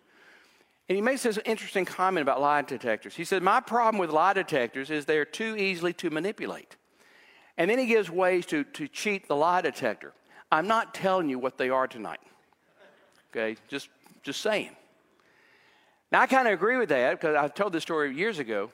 And 0.89 0.95
he 0.95 1.01
makes 1.01 1.23
this 1.23 1.37
interesting 1.45 1.85
comment 1.85 2.21
about 2.21 2.39
lie 2.39 2.61
detectors. 2.61 3.15
He 3.15 3.25
said, 3.25 3.43
My 3.43 3.59
problem 3.59 3.99
with 3.99 4.09
lie 4.09 4.33
detectors 4.33 4.89
is 4.89 5.05
they're 5.05 5.25
too 5.25 5.55
easily 5.57 5.93
to 5.93 6.09
manipulate. 6.09 6.77
And 7.57 7.69
then 7.69 7.79
he 7.79 7.87
gives 7.87 8.09
ways 8.09 8.45
to, 8.47 8.63
to 8.63 8.87
cheat 8.87 9.27
the 9.27 9.35
lie 9.35 9.61
detector. 9.61 10.13
I'm 10.51 10.67
not 10.67 10.93
telling 10.93 11.29
you 11.29 11.39
what 11.39 11.57
they 11.57 11.69
are 11.69 11.87
tonight. 11.87 12.19
Okay, 13.31 13.57
just, 13.67 13.89
just 14.23 14.41
saying. 14.41 14.71
Now, 16.11 16.21
I 16.21 16.27
kind 16.27 16.47
of 16.47 16.53
agree 16.53 16.77
with 16.77 16.89
that 16.89 17.19
because 17.19 17.35
I've 17.35 17.53
told 17.53 17.73
this 17.73 17.83
story 17.83 18.15
years 18.15 18.39
ago. 18.39 18.71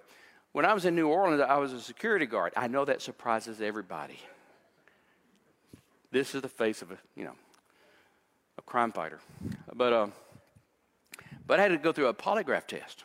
When 0.51 0.65
I 0.65 0.73
was 0.75 0.85
in 0.85 0.95
New 0.95 1.07
Orleans, 1.07 1.41
I 1.41 1.57
was 1.57 1.73
a 1.73 1.81
security 1.81 2.27
guard. 2.27 2.53
I 2.55 2.67
know 2.67 2.85
that 2.85 3.01
surprises 3.01 3.59
everybody. 3.59 4.19
This 6.11 6.35
is 6.35 6.43
the 6.43 6.49
face 6.49 6.83
of 6.83 6.91
a, 6.91 6.97
you 7.15 7.23
know, 7.23 7.33
a 8.59 8.61
crime 8.61 8.91
fighter. 8.91 9.19
But, 9.73 9.93
uh, 9.93 10.07
but 11.47 11.59
I 11.59 11.63
had 11.63 11.69
to 11.69 11.77
go 11.77 11.91
through 11.91 12.07
a 12.07 12.13
polygraph 12.13 12.67
test. 12.67 13.03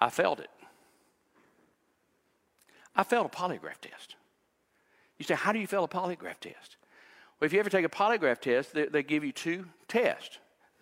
I 0.00 0.10
failed 0.10 0.40
it. 0.40 0.50
I 2.96 3.04
failed 3.04 3.26
a 3.26 3.28
polygraph 3.28 3.78
test. 3.80 4.16
You 5.16 5.24
say, 5.24 5.34
how 5.34 5.52
do 5.52 5.60
you 5.60 5.68
fail 5.68 5.84
a 5.84 5.88
polygraph 5.88 6.40
test? 6.40 6.76
Well, 7.40 7.46
if 7.46 7.52
you 7.52 7.60
ever 7.60 7.70
take 7.70 7.84
a 7.84 7.88
polygraph 7.88 8.40
test, 8.40 8.74
they, 8.74 8.86
they 8.86 9.02
give 9.02 9.24
you 9.24 9.32
two 9.32 9.66
tests 9.88 10.38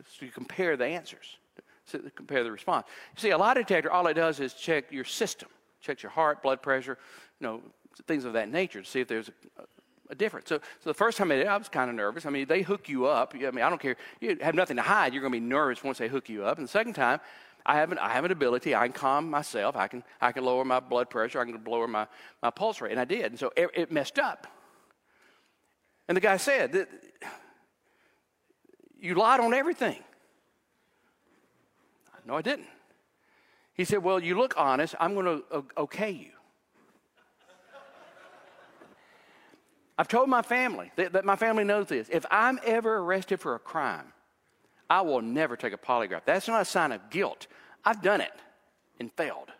so 0.06 0.26
compare 0.32 0.76
the 0.76 0.86
answers, 0.86 1.38
so 1.84 1.98
compare 2.14 2.44
the 2.44 2.52
response. 2.52 2.86
You 3.16 3.20
see, 3.20 3.30
a 3.30 3.38
lie 3.38 3.54
detector, 3.54 3.90
all 3.90 4.06
it 4.06 4.14
does 4.14 4.40
is 4.40 4.54
check 4.54 4.92
your 4.92 5.04
system, 5.04 5.48
checks 5.80 6.02
your 6.02 6.10
heart, 6.10 6.42
blood 6.42 6.62
pressure, 6.62 6.98
you 7.40 7.46
know, 7.46 7.60
things 8.06 8.24
of 8.24 8.34
that 8.34 8.50
nature 8.50 8.82
to 8.82 8.88
see 8.88 9.00
if 9.00 9.08
there's 9.08 9.28
a, 9.28 9.62
a 10.10 10.14
difference. 10.14 10.48
So, 10.48 10.58
so 10.58 10.90
the 10.90 10.94
first 10.94 11.18
time 11.18 11.32
I 11.32 11.36
did 11.36 11.46
I 11.46 11.56
was 11.56 11.68
kind 11.68 11.90
of 11.90 11.96
nervous. 11.96 12.26
I 12.26 12.30
mean, 12.30 12.46
they 12.46 12.62
hook 12.62 12.88
you 12.88 13.06
up. 13.06 13.34
I 13.34 13.50
mean, 13.50 13.64
I 13.64 13.68
don't 13.68 13.80
care. 13.80 13.96
You 14.20 14.38
have 14.40 14.54
nothing 14.54 14.76
to 14.76 14.82
hide. 14.82 15.12
You're 15.12 15.22
going 15.22 15.32
to 15.32 15.40
be 15.40 15.44
nervous 15.44 15.82
once 15.82 15.98
they 15.98 16.08
hook 16.08 16.28
you 16.28 16.44
up. 16.44 16.58
And 16.58 16.66
the 16.66 16.70
second 16.70 16.94
time, 16.94 17.20
I 17.66 17.74
have 17.74 17.92
an, 17.92 17.98
I 17.98 18.10
have 18.10 18.24
an 18.24 18.30
ability. 18.30 18.74
I 18.74 18.86
can 18.86 18.92
calm 18.92 19.28
myself. 19.28 19.76
I 19.76 19.88
can, 19.88 20.02
I 20.20 20.32
can 20.32 20.44
lower 20.44 20.64
my 20.64 20.80
blood 20.80 21.10
pressure. 21.10 21.40
I 21.40 21.44
can 21.44 21.62
lower 21.64 21.88
my, 21.88 22.06
my 22.42 22.50
pulse 22.50 22.80
rate. 22.80 22.92
And 22.92 23.00
I 23.00 23.04
did. 23.04 23.26
And 23.26 23.38
so 23.38 23.52
it, 23.56 23.70
it 23.74 23.92
messed 23.92 24.18
up. 24.18 24.46
And 26.08 26.16
the 26.16 26.20
guy 26.20 26.38
said, 26.38 26.86
You 28.98 29.14
lied 29.14 29.40
on 29.40 29.54
everything. 29.54 30.02
No, 32.26 32.34
I 32.34 32.42
didn't. 32.42 32.66
He 33.74 33.84
said, 33.84 34.02
Well, 34.02 34.18
you 34.18 34.36
look 34.36 34.54
honest. 34.56 34.94
I'm 34.98 35.14
going 35.14 35.26
to 35.26 35.64
okay 35.76 36.10
you. 36.10 36.30
I've 39.98 40.08
told 40.08 40.28
my 40.28 40.42
family 40.42 40.92
that, 40.94 41.24
my 41.24 41.34
family 41.34 41.64
knows 41.64 41.88
this. 41.88 42.08
If 42.10 42.24
I'm 42.30 42.60
ever 42.64 42.98
arrested 42.98 43.40
for 43.40 43.56
a 43.56 43.58
crime, 43.58 44.12
I 44.88 45.00
will 45.00 45.20
never 45.20 45.56
take 45.56 45.72
a 45.72 45.78
polygraph. 45.78 46.22
That's 46.24 46.46
not 46.46 46.62
a 46.62 46.64
sign 46.64 46.92
of 46.92 47.10
guilt. 47.10 47.48
I've 47.84 48.00
done 48.00 48.20
it 48.20 48.32
and 49.00 49.12
failed. 49.12 49.50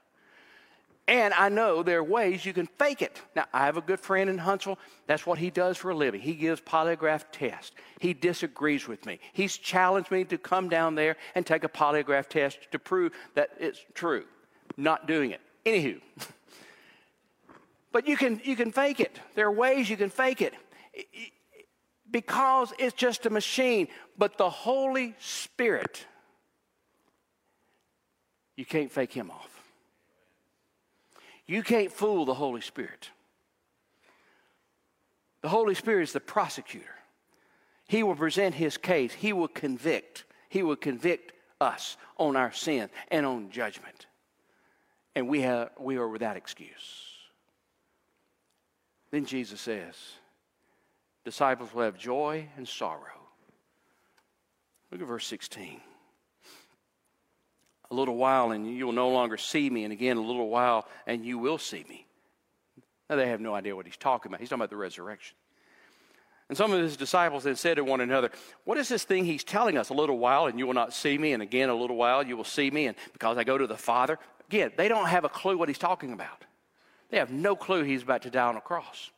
And 1.08 1.32
I 1.32 1.48
know 1.48 1.82
there 1.82 2.00
are 2.00 2.04
ways 2.04 2.44
you 2.44 2.52
can 2.52 2.66
fake 2.66 3.00
it. 3.00 3.18
Now, 3.34 3.46
I 3.50 3.64
have 3.64 3.78
a 3.78 3.80
good 3.80 3.98
friend 3.98 4.28
in 4.28 4.36
Huntsville. 4.36 4.78
That's 5.06 5.24
what 5.24 5.38
he 5.38 5.48
does 5.48 5.78
for 5.78 5.90
a 5.90 5.94
living. 5.94 6.20
He 6.20 6.34
gives 6.34 6.60
polygraph 6.60 7.24
tests. 7.32 7.74
He 7.98 8.12
disagrees 8.12 8.86
with 8.86 9.06
me. 9.06 9.18
He's 9.32 9.56
challenged 9.56 10.10
me 10.10 10.24
to 10.24 10.36
come 10.36 10.68
down 10.68 10.96
there 10.96 11.16
and 11.34 11.46
take 11.46 11.64
a 11.64 11.68
polygraph 11.68 12.28
test 12.28 12.58
to 12.72 12.78
prove 12.78 13.12
that 13.34 13.52
it's 13.58 13.82
true. 13.94 14.24
Not 14.76 15.06
doing 15.06 15.30
it. 15.30 15.40
Anywho, 15.64 15.98
but 17.92 18.06
you 18.06 18.18
can, 18.18 18.42
you 18.44 18.54
can 18.54 18.70
fake 18.70 19.00
it. 19.00 19.18
There 19.34 19.46
are 19.46 19.52
ways 19.52 19.88
you 19.88 19.96
can 19.96 20.10
fake 20.10 20.42
it 20.42 20.52
because 22.10 22.74
it's 22.78 22.94
just 22.94 23.24
a 23.24 23.30
machine. 23.30 23.88
But 24.18 24.36
the 24.36 24.50
Holy 24.50 25.14
Spirit, 25.20 26.04
you 28.58 28.66
can't 28.66 28.92
fake 28.92 29.14
him 29.14 29.30
off. 29.30 29.57
You 31.48 31.62
can't 31.62 31.90
fool 31.90 32.26
the 32.26 32.34
Holy 32.34 32.60
Spirit. 32.60 33.10
The 35.40 35.48
Holy 35.48 35.74
Spirit 35.74 36.02
is 36.02 36.12
the 36.12 36.20
prosecutor. 36.20 36.94
He 37.88 38.02
will 38.02 38.14
present 38.14 38.54
his 38.54 38.76
case, 38.76 39.14
he 39.14 39.32
will 39.32 39.48
convict. 39.48 40.24
He 40.50 40.62
will 40.62 40.76
convict 40.76 41.32
us 41.60 41.98
on 42.16 42.34
our 42.34 42.52
sin 42.52 42.88
and 43.10 43.26
on 43.26 43.50
judgment. 43.50 44.06
And 45.14 45.28
we, 45.28 45.42
have, 45.42 45.70
we 45.78 45.96
are 45.96 46.08
without 46.08 46.38
excuse. 46.38 47.04
Then 49.10 49.26
Jesus 49.26 49.60
says, 49.60 49.94
disciples 51.26 51.74
will 51.74 51.82
have 51.82 51.98
joy 51.98 52.48
and 52.56 52.66
sorrow. 52.66 53.20
Look 54.90 55.02
at 55.02 55.06
verse 55.06 55.26
16 55.26 55.80
a 57.90 57.94
little 57.94 58.16
while 58.16 58.52
and 58.52 58.66
you 58.66 58.86
will 58.86 58.92
no 58.92 59.08
longer 59.08 59.36
see 59.36 59.68
me, 59.68 59.84
and 59.84 59.92
again 59.92 60.16
a 60.16 60.22
little 60.22 60.48
while 60.48 60.86
and 61.06 61.24
you 61.24 61.38
will 61.38 61.58
see 61.58 61.84
me. 61.88 62.06
Now 63.08 63.16
they 63.16 63.28
have 63.28 63.40
no 63.40 63.54
idea 63.54 63.74
what 63.74 63.86
he's 63.86 63.96
talking 63.96 64.30
about. 64.30 64.40
He's 64.40 64.50
talking 64.50 64.60
about 64.60 64.70
the 64.70 64.76
resurrection. 64.76 65.36
And 66.48 66.56
some 66.56 66.72
of 66.72 66.80
his 66.80 66.96
disciples 66.96 67.44
then 67.44 67.56
said 67.56 67.76
to 67.76 67.84
one 67.84 68.00
another, 68.00 68.30
What 68.64 68.78
is 68.78 68.88
this 68.88 69.04
thing 69.04 69.24
he's 69.24 69.44
telling 69.44 69.76
us? 69.76 69.90
A 69.90 69.94
little 69.94 70.18
while 70.18 70.46
and 70.46 70.58
you 70.58 70.66
will 70.66 70.74
not 70.74 70.94
see 70.94 71.18
me, 71.18 71.32
and 71.32 71.42
again 71.42 71.68
a 71.68 71.74
little 71.74 71.96
while 71.96 72.26
you 72.26 72.36
will 72.36 72.44
see 72.44 72.70
me, 72.70 72.86
and 72.86 72.96
because 73.12 73.36
I 73.36 73.44
go 73.44 73.58
to 73.58 73.66
the 73.66 73.76
Father. 73.76 74.18
Again, 74.48 74.72
they 74.76 74.88
don't 74.88 75.08
have 75.08 75.24
a 75.24 75.28
clue 75.28 75.58
what 75.58 75.68
he's 75.68 75.78
talking 75.78 76.12
about. 76.12 76.44
They 77.10 77.18
have 77.18 77.30
no 77.30 77.54
clue 77.54 77.82
he's 77.82 78.02
about 78.02 78.22
to 78.22 78.30
die 78.30 78.46
on 78.46 78.56
a 78.56 78.62
cross. 78.62 79.10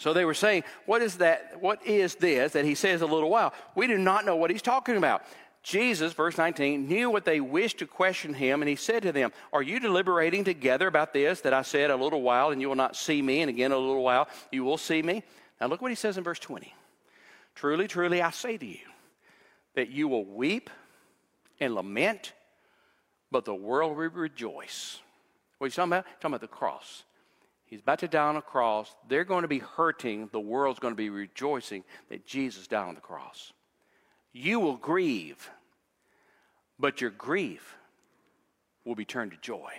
So 0.00 0.12
they 0.12 0.24
were 0.24 0.34
saying, 0.34 0.64
What 0.86 1.02
is 1.02 1.18
that? 1.18 1.60
What 1.60 1.86
is 1.86 2.16
this 2.16 2.52
that 2.52 2.64
he 2.64 2.74
says 2.74 3.00
a 3.00 3.06
little 3.06 3.30
while? 3.30 3.54
We 3.74 3.86
do 3.86 3.96
not 3.96 4.26
know 4.26 4.36
what 4.36 4.50
he's 4.50 4.62
talking 4.62 4.96
about. 4.96 5.22
Jesus, 5.64 6.12
verse 6.12 6.36
19, 6.36 6.86
knew 6.86 7.08
what 7.08 7.24
they 7.24 7.40
wished 7.40 7.78
to 7.78 7.86
question 7.86 8.34
him, 8.34 8.60
and 8.60 8.68
he 8.68 8.76
said 8.76 9.02
to 9.02 9.12
them, 9.12 9.32
Are 9.50 9.62
you 9.62 9.80
deliberating 9.80 10.44
together 10.44 10.86
about 10.86 11.14
this 11.14 11.40
that 11.40 11.54
I 11.54 11.62
said 11.62 11.90
a 11.90 11.96
little 11.96 12.20
while 12.20 12.50
and 12.50 12.60
you 12.60 12.68
will 12.68 12.76
not 12.76 12.94
see 12.94 13.22
me, 13.22 13.40
and 13.40 13.48
again 13.48 13.72
a 13.72 13.78
little 13.78 14.02
while 14.02 14.28
you 14.52 14.62
will 14.62 14.76
see 14.76 15.02
me? 15.02 15.24
Now 15.58 15.68
look 15.68 15.80
what 15.80 15.90
he 15.90 15.94
says 15.94 16.18
in 16.18 16.22
verse 16.22 16.38
20. 16.38 16.72
Truly, 17.54 17.88
truly, 17.88 18.20
I 18.20 18.30
say 18.30 18.58
to 18.58 18.66
you 18.66 18.86
that 19.74 19.88
you 19.88 20.06
will 20.06 20.26
weep 20.26 20.68
and 21.58 21.74
lament, 21.74 22.34
but 23.30 23.46
the 23.46 23.54
world 23.54 23.96
will 23.96 24.04
rejoice. 24.10 25.00
What 25.56 25.68
you 25.68 25.70
talking 25.70 25.92
about? 25.92 26.04
He's 26.04 26.14
talking 26.16 26.32
about 26.32 26.40
the 26.42 26.48
cross. 26.48 27.04
He's 27.64 27.80
about 27.80 28.00
to 28.00 28.08
die 28.08 28.28
on 28.28 28.36
a 28.36 28.42
cross. 28.42 28.94
They're 29.08 29.24
going 29.24 29.42
to 29.42 29.48
be 29.48 29.60
hurting. 29.60 30.28
The 30.30 30.40
world's 30.40 30.78
going 30.78 30.92
to 30.92 30.96
be 30.96 31.08
rejoicing 31.08 31.84
that 32.10 32.26
Jesus 32.26 32.66
died 32.66 32.86
on 32.86 32.94
the 32.94 33.00
cross. 33.00 33.54
You 34.34 34.58
will 34.58 34.76
grieve, 34.76 35.48
but 36.76 37.00
your 37.00 37.10
grief 37.10 37.76
will 38.84 38.96
be 38.96 39.04
turned 39.04 39.30
to 39.30 39.36
joy. 39.38 39.72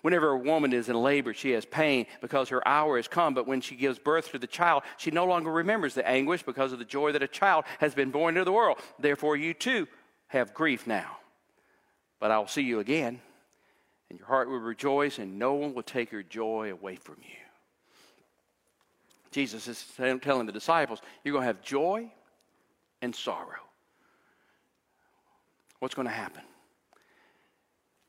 Whenever 0.00 0.30
a 0.30 0.38
woman 0.38 0.72
is 0.72 0.88
in 0.88 0.96
labor, 0.96 1.34
she 1.34 1.50
has 1.50 1.66
pain 1.66 2.06
because 2.22 2.48
her 2.48 2.66
hour 2.66 2.96
has 2.96 3.06
come. 3.06 3.34
But 3.34 3.46
when 3.46 3.60
she 3.60 3.76
gives 3.76 3.98
birth 3.98 4.30
to 4.30 4.38
the 4.38 4.46
child, 4.46 4.82
she 4.96 5.10
no 5.10 5.26
longer 5.26 5.52
remembers 5.52 5.92
the 5.92 6.08
anguish 6.08 6.42
because 6.42 6.72
of 6.72 6.78
the 6.78 6.86
joy 6.86 7.12
that 7.12 7.22
a 7.22 7.28
child 7.28 7.66
has 7.80 7.94
been 7.94 8.10
born 8.10 8.36
into 8.36 8.46
the 8.46 8.52
world. 8.52 8.78
Therefore, 8.98 9.36
you 9.36 9.52
too 9.52 9.86
have 10.28 10.54
grief 10.54 10.86
now. 10.86 11.18
But 12.18 12.30
I 12.30 12.38
will 12.38 12.46
see 12.46 12.62
you 12.62 12.80
again, 12.80 13.20
and 14.08 14.18
your 14.18 14.28
heart 14.28 14.48
will 14.48 14.58
rejoice, 14.58 15.18
and 15.18 15.38
no 15.38 15.52
one 15.52 15.74
will 15.74 15.82
take 15.82 16.12
your 16.12 16.22
joy 16.22 16.72
away 16.72 16.96
from 16.96 17.16
you. 17.20 17.36
Jesus 19.32 19.68
is 19.68 19.84
telling 20.22 20.46
the 20.46 20.52
disciples, 20.52 21.00
You're 21.24 21.32
going 21.32 21.42
to 21.42 21.46
have 21.46 21.60
joy 21.60 22.10
and 23.02 23.14
sorrow. 23.14 23.62
What's 25.78 25.94
going 25.94 26.08
to 26.08 26.14
happen? 26.14 26.42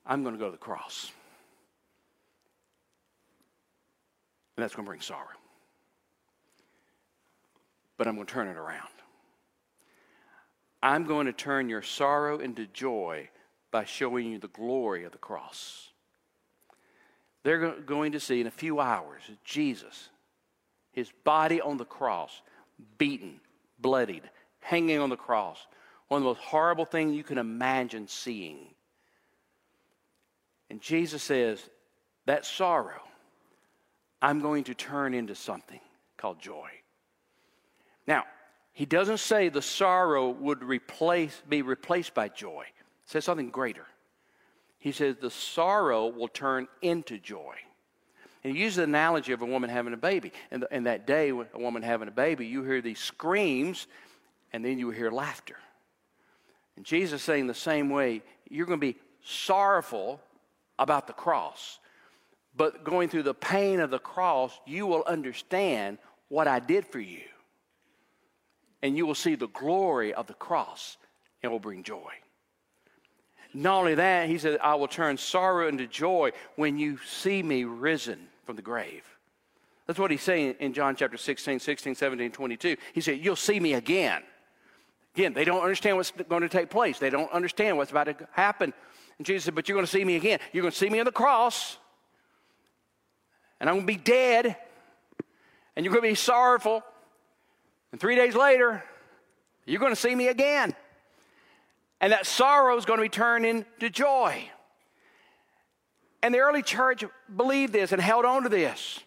I'm 0.05 0.23
going 0.23 0.35
to 0.35 0.39
go 0.39 0.45
to 0.45 0.51
the 0.51 0.57
cross. 0.57 1.11
And 4.57 4.63
that's 4.63 4.75
going 4.75 4.85
to 4.85 4.89
bring 4.89 5.01
sorrow. 5.01 5.27
But 7.97 8.07
I'm 8.07 8.15
going 8.15 8.27
to 8.27 8.33
turn 8.33 8.47
it 8.47 8.57
around. 8.57 8.89
I'm 10.83 11.05
going 11.05 11.27
to 11.27 11.33
turn 11.33 11.69
your 11.69 11.83
sorrow 11.83 12.39
into 12.39 12.65
joy 12.65 13.29
by 13.69 13.85
showing 13.85 14.31
you 14.31 14.39
the 14.39 14.47
glory 14.47 15.05
of 15.05 15.11
the 15.11 15.17
cross. 15.17 15.89
They're 17.43 17.71
going 17.81 18.11
to 18.11 18.19
see 18.19 18.41
in 18.41 18.47
a 18.47 18.51
few 18.51 18.79
hours 18.79 19.21
Jesus, 19.43 20.09
his 20.91 21.11
body 21.23 21.61
on 21.61 21.77
the 21.77 21.85
cross, 21.85 22.41
beaten, 22.97 23.39
bloodied, 23.79 24.29
hanging 24.61 24.99
on 24.99 25.09
the 25.09 25.17
cross. 25.17 25.57
One 26.07 26.19
of 26.19 26.23
the 26.23 26.29
most 26.29 26.41
horrible 26.41 26.85
things 26.85 27.15
you 27.15 27.23
can 27.23 27.37
imagine 27.37 28.07
seeing. 28.07 28.67
And 30.69 30.81
Jesus 30.81 31.21
says, 31.21 31.61
That 32.25 32.45
sorrow, 32.45 33.01
I'm 34.21 34.39
going 34.39 34.63
to 34.65 34.73
turn 34.73 35.13
into 35.13 35.35
something 35.35 35.79
called 36.17 36.39
joy. 36.39 36.69
Now, 38.07 38.23
he 38.73 38.85
doesn't 38.85 39.19
say 39.19 39.49
the 39.49 39.61
sorrow 39.61 40.29
would 40.29 40.63
replace, 40.63 41.41
be 41.47 41.61
replaced 41.61 42.13
by 42.13 42.29
joy. 42.29 42.65
He 42.65 43.05
says 43.05 43.25
something 43.25 43.49
greater. 43.49 43.85
He 44.79 44.91
says 44.91 45.17
the 45.17 45.29
sorrow 45.29 46.07
will 46.07 46.27
turn 46.27 46.67
into 46.81 47.17
joy. 47.19 47.55
And 48.43 48.55
he 48.55 48.63
uses 48.63 48.77
the 48.77 48.83
analogy 48.83 49.33
of 49.33 49.41
a 49.41 49.45
woman 49.45 49.69
having 49.69 49.93
a 49.93 49.97
baby. 49.97 50.31
And, 50.49 50.65
in 50.71 50.85
that 50.85 51.05
day, 51.05 51.29
a 51.29 51.59
woman 51.59 51.83
having 51.83 52.07
a 52.07 52.11
baby, 52.11 52.47
you 52.47 52.63
hear 52.63 52.81
these 52.81 52.99
screams, 52.99 53.87
and 54.53 54.63
then 54.63 54.79
you 54.79 54.87
will 54.87 54.93
hear 54.93 55.11
laughter. 55.11 55.57
And 56.75 56.85
Jesus 56.85 57.21
is 57.21 57.25
saying 57.25 57.47
the 57.47 57.53
same 57.53 57.89
way, 57.89 58.21
you're 58.49 58.65
going 58.65 58.79
to 58.79 58.93
be 58.93 58.99
sorrowful 59.23 60.21
about 60.79 61.07
the 61.07 61.13
cross. 61.13 61.79
But 62.55 62.83
going 62.83 63.09
through 63.09 63.23
the 63.23 63.33
pain 63.33 63.79
of 63.79 63.91
the 63.91 63.99
cross, 63.99 64.57
you 64.65 64.85
will 64.85 65.03
understand 65.05 65.97
what 66.27 66.47
I 66.47 66.59
did 66.59 66.85
for 66.85 66.99
you. 66.99 67.21
And 68.81 68.97
you 68.97 69.05
will 69.05 69.15
see 69.15 69.35
the 69.35 69.47
glory 69.47 70.13
of 70.13 70.27
the 70.27 70.33
cross, 70.33 70.97
and 71.43 71.51
will 71.51 71.59
bring 71.59 71.83
joy. 71.83 72.11
Not 73.53 73.79
only 73.79 73.95
that, 73.95 74.29
he 74.29 74.37
said, 74.37 74.59
I 74.61 74.75
will 74.75 74.87
turn 74.87 75.17
sorrow 75.17 75.67
into 75.67 75.87
joy 75.87 76.31
when 76.55 76.77
you 76.77 76.97
see 77.05 77.43
me 77.43 77.63
risen 77.63 78.27
from 78.45 78.55
the 78.55 78.61
grave. 78.61 79.03
That's 79.87 79.99
what 79.99 80.11
he's 80.11 80.21
saying 80.21 80.55
in 80.59 80.73
John 80.73 80.95
chapter 80.95 81.17
16, 81.17 81.59
16, 81.59 81.95
17, 81.95 82.31
22. 82.31 82.77
He 82.93 83.01
said, 83.01 83.19
You'll 83.19 83.35
see 83.35 83.59
me 83.59 83.73
again. 83.73 84.23
Again, 85.15 85.33
they 85.33 85.43
don't 85.43 85.61
understand 85.61 85.97
what's 85.97 86.11
going 86.11 86.41
to 86.41 86.49
take 86.49 86.69
place. 86.69 86.99
They 86.99 87.09
don't 87.09 87.31
understand 87.31 87.77
what's 87.77 87.91
about 87.91 88.05
to 88.05 88.15
happen. 88.31 88.73
And 89.17 89.27
Jesus 89.27 89.45
said, 89.45 89.55
But 89.55 89.67
you're 89.67 89.75
going 89.75 89.85
to 89.85 89.91
see 89.91 90.05
me 90.05 90.15
again. 90.15 90.39
You're 90.53 90.61
going 90.61 90.71
to 90.71 90.77
see 90.77 90.89
me 90.89 90.99
on 90.99 91.05
the 91.05 91.11
cross 91.11 91.77
and 93.61 93.69
I'm 93.69 93.75
going 93.75 93.85
to 93.85 93.93
be 93.93 93.99
dead, 93.99 94.57
and 95.75 95.85
you're 95.85 95.93
going 95.93 96.03
to 96.03 96.09
be 96.09 96.15
sorrowful. 96.15 96.83
And 97.91 98.01
three 98.01 98.15
days 98.15 98.33
later, 98.33 98.83
you're 99.67 99.79
going 99.79 99.91
to 99.93 100.01
see 100.01 100.15
me 100.15 100.29
again. 100.29 100.75
And 102.01 102.11
that 102.11 102.25
sorrow 102.25 102.75
is 102.77 102.85
going 102.85 102.97
to 102.97 103.03
be 103.03 103.09
turned 103.09 103.45
into 103.45 103.91
joy. 103.91 104.49
And 106.23 106.33
the 106.33 106.39
early 106.39 106.63
church 106.63 107.03
believed 107.33 107.71
this 107.71 107.91
and 107.91 108.01
held 108.01 108.25
on 108.25 108.43
to 108.43 108.49
this. 108.49 108.99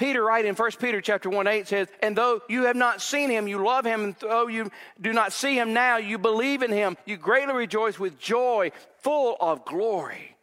Peter, 0.00 0.24
right 0.24 0.46
in 0.46 0.54
1 0.54 0.70
Peter 0.80 1.02
chapter 1.02 1.28
1 1.28 1.46
8 1.46 1.68
says, 1.68 1.88
And 2.02 2.16
though 2.16 2.40
you 2.48 2.62
have 2.62 2.74
not 2.74 3.02
seen 3.02 3.28
him, 3.28 3.46
you 3.46 3.62
love 3.62 3.84
him, 3.84 4.02
and 4.02 4.16
though 4.18 4.46
you 4.46 4.70
do 4.98 5.12
not 5.12 5.30
see 5.30 5.58
him 5.58 5.74
now, 5.74 5.98
you 5.98 6.16
believe 6.16 6.62
in 6.62 6.72
him, 6.72 6.96
you 7.04 7.18
greatly 7.18 7.52
rejoice 7.52 7.98
with 7.98 8.18
joy, 8.18 8.72
full 9.02 9.36
of 9.38 9.66
glory. 9.66 10.34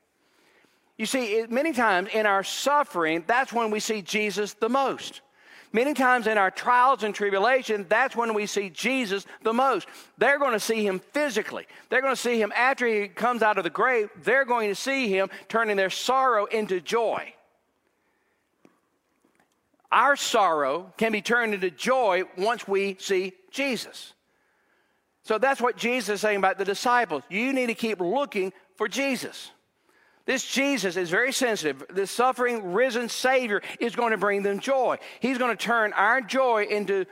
You 0.96 1.08
see, 1.08 1.44
many 1.50 1.74
times 1.74 2.10
in 2.14 2.28
our 2.28 2.44
suffering, 2.44 3.24
that's 3.26 3.52
when 3.52 3.72
we 3.72 3.80
see 3.80 4.04
Jesus 4.04 4.54
the 4.54 4.70
most. 4.70 5.22
Many 5.74 5.96
times 5.96 6.28
in 6.28 6.38
our 6.38 6.52
trials 6.52 7.02
and 7.02 7.16
tribulation, 7.16 7.88
that's 7.90 8.16
when 8.16 8.36
we 8.36 8.46
see 8.46 8.70
Jesus 8.70 9.26
the 9.42 9.54
most. 9.54 9.88
They're 10.20 10.38
going 10.38 10.54
to 10.54 10.60
see 10.60 10.86
him 10.86 11.00
physically. 11.14 11.66
They're 11.90 12.04
going 12.04 12.16
to 12.16 12.22
see 12.22 12.40
him 12.40 12.54
after 12.56 12.86
he 12.86 13.08
comes 13.08 13.42
out 13.42 13.58
of 13.58 13.64
the 13.64 13.72
grave. 13.72 14.12
They're 14.22 14.46
going 14.46 14.70
to 14.70 14.76
see 14.76 15.08
him 15.08 15.32
turning 15.50 15.78
their 15.78 15.90
sorrow 15.90 16.46
into 16.46 16.80
joy. 16.80 17.34
Our 19.92 20.16
sorrow 20.16 20.94
can 20.98 21.12
be 21.12 21.22
turned 21.22 21.54
into 21.54 21.72
joy 21.72 22.24
once 22.38 22.68
we 22.68 22.98
see 23.00 23.34
Jesus. 23.52 24.14
So 25.24 25.38
that's 25.38 25.62
what 25.62 25.78
Jesus 25.78 26.16
is 26.16 26.22
saying 26.22 26.38
about 26.38 26.58
the 26.58 26.66
disciples. 26.66 27.24
You 27.30 27.54
need 27.54 27.68
to 27.68 27.74
keep 27.74 28.00
looking 28.00 28.54
for 28.76 28.88
Jesus. 28.88 29.52
This 30.26 30.46
Jesus 30.46 30.98
is 30.98 31.10
very 31.10 31.32
sensitive. 31.32 31.84
This 31.90 32.12
suffering, 32.12 32.74
risen 32.74 33.08
Savior 33.08 33.62
is 33.80 33.96
going 33.96 34.12
to 34.12 34.18
bring 34.18 34.44
them 34.44 34.60
joy. 34.60 34.98
He's 35.22 35.38
going 35.38 35.56
to 35.56 35.64
turn 35.64 35.94
our 35.94 36.20
joy 36.22 36.66
into 36.70 37.06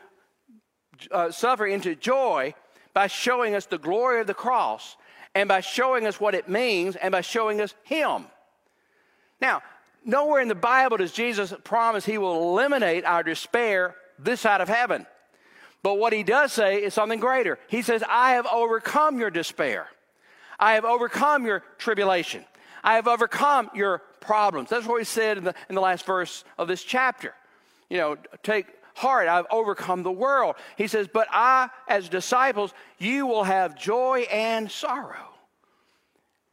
uh, 1.11 1.31
suffering 1.31 1.73
into 1.73 1.95
joy 1.95 2.53
by 2.93 3.07
showing 3.07 3.55
us 3.55 3.65
the 3.65 3.77
glory 3.77 4.21
of 4.21 4.27
the 4.27 4.33
cross 4.33 4.97
and 5.33 5.47
by 5.47 5.61
showing 5.61 6.07
us 6.07 6.19
what 6.19 6.35
it 6.35 6.49
means 6.49 6.95
and 6.95 7.11
by 7.11 7.21
showing 7.21 7.61
us 7.61 7.73
Him. 7.83 8.25
Now, 9.41 9.61
nowhere 10.05 10.41
in 10.41 10.47
the 10.47 10.55
Bible 10.55 10.97
does 10.97 11.11
Jesus 11.11 11.53
promise 11.63 12.05
He 12.05 12.17
will 12.17 12.49
eliminate 12.51 13.05
our 13.05 13.23
despair 13.23 13.95
this 14.17 14.41
side 14.41 14.61
of 14.61 14.69
heaven. 14.69 15.05
But 15.83 15.95
what 15.95 16.13
He 16.13 16.23
does 16.23 16.53
say 16.53 16.83
is 16.83 16.93
something 16.93 17.19
greater. 17.19 17.59
He 17.67 17.81
says, 17.81 18.03
I 18.07 18.31
have 18.31 18.47
overcome 18.47 19.19
your 19.19 19.29
despair, 19.29 19.87
I 20.59 20.73
have 20.73 20.85
overcome 20.85 21.45
your 21.45 21.63
tribulation. 21.77 22.45
I 22.85 22.95
have 22.95 23.07
overcome 23.07 23.71
your 23.73 24.03
problems. 24.21 24.69
That's 24.69 24.85
what 24.85 24.99
he 24.99 25.05
said 25.05 25.39
in 25.39 25.43
the, 25.43 25.55
in 25.69 25.75
the 25.75 25.81
last 25.81 26.05
verse 26.05 26.43
of 26.55 26.67
this 26.67 26.83
chapter. 26.83 27.33
You 27.89 27.97
know, 27.97 28.17
take 28.43 28.67
heart, 28.93 29.27
I've 29.27 29.47
overcome 29.49 30.03
the 30.03 30.11
world. 30.11 30.55
He 30.77 30.87
says, 30.87 31.07
But 31.11 31.27
I, 31.31 31.69
as 31.87 32.09
disciples, 32.09 32.73
you 32.99 33.25
will 33.25 33.43
have 33.43 33.75
joy 33.75 34.27
and 34.31 34.71
sorrow. 34.71 35.34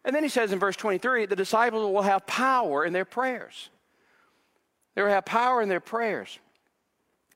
And 0.05 0.15
then 0.15 0.23
he 0.23 0.29
says 0.29 0.53
in 0.53 0.59
verse 0.59 0.77
23 0.77 1.27
the 1.27 1.37
disciples 1.37 1.93
will 1.93 2.03
have 2.03 2.27
power 2.27 2.85
in 2.85 2.93
their 2.93 3.05
prayers. 3.05 3.71
They 4.95 5.03
will 5.03 5.11
have 5.11 5.25
power 5.25 5.63
in 5.63 5.69
their 5.69 5.81
prayers. 5.81 6.39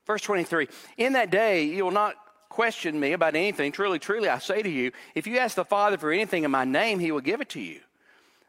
Verse 0.06 0.22
23 0.22 0.68
In 0.96 1.14
that 1.14 1.30
day, 1.30 1.64
you 1.64 1.84
will 1.84 1.90
not 1.90 2.16
question 2.48 2.98
me 2.98 3.12
about 3.12 3.34
anything. 3.34 3.72
Truly, 3.72 3.98
truly, 3.98 4.28
I 4.28 4.38
say 4.38 4.62
to 4.62 4.70
you, 4.70 4.92
if 5.14 5.26
you 5.26 5.38
ask 5.38 5.56
the 5.56 5.64
Father 5.64 5.98
for 5.98 6.12
anything 6.12 6.44
in 6.44 6.50
my 6.50 6.64
name, 6.64 6.98
he 6.98 7.12
will 7.12 7.20
give 7.20 7.40
it 7.40 7.50
to 7.50 7.60
you. 7.60 7.80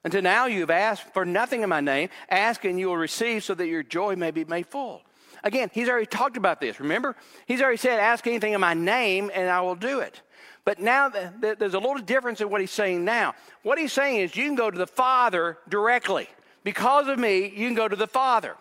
Until 0.04 0.22
now 0.22 0.46
you 0.46 0.62
have 0.62 0.70
asked 0.70 1.14
for 1.14 1.26
nothing 1.26 1.64
in 1.64 1.70
my 1.70 1.82
name. 1.82 2.10
Ask 2.30 2.64
and 2.64 2.80
you 2.80 2.88
will 2.88 2.98
receive 2.98 3.44
so 3.44 3.54
that 3.56 3.68
your 3.68 3.84
joy 3.84 4.16
may 4.16 4.32
be 4.32 4.46
made 4.46 4.68
full. 4.68 5.02
Again, 5.44 5.70
he's 5.74 5.90
already 5.90 6.06
talked 6.06 6.38
about 6.38 6.62
this, 6.62 6.80
remember? 6.80 7.16
He's 7.46 7.62
already 7.62 7.78
said, 7.78 8.00
Ask 8.00 8.26
anything 8.28 8.54
in 8.54 8.62
my 8.62 8.74
name 8.74 9.30
and 9.34 9.50
I 9.50 9.62
will 9.62 9.76
do 9.76 10.00
it. 10.00 10.22
But 10.68 10.80
now 10.80 11.08
there's 11.08 11.76
a 11.76 11.80
little 11.80 12.00
difference 12.00 12.42
in 12.42 12.50
what 12.50 12.60
he's 12.60 12.72
saying 12.72 13.06
now. 13.06 13.36
What 13.64 13.78
he's 13.78 13.94
saying 13.94 14.20
is, 14.20 14.36
you 14.36 14.44
can 14.48 14.56
go 14.56 14.70
to 14.70 14.78
the 14.78 14.86
Father 14.86 15.58
directly. 15.70 16.28
Because 16.66 17.08
of 17.08 17.18
me, 17.18 17.46
you 17.56 17.70
can 17.70 17.74
go 17.74 17.88
to 17.88 17.96
the 17.96 18.06
Father. 18.06 18.58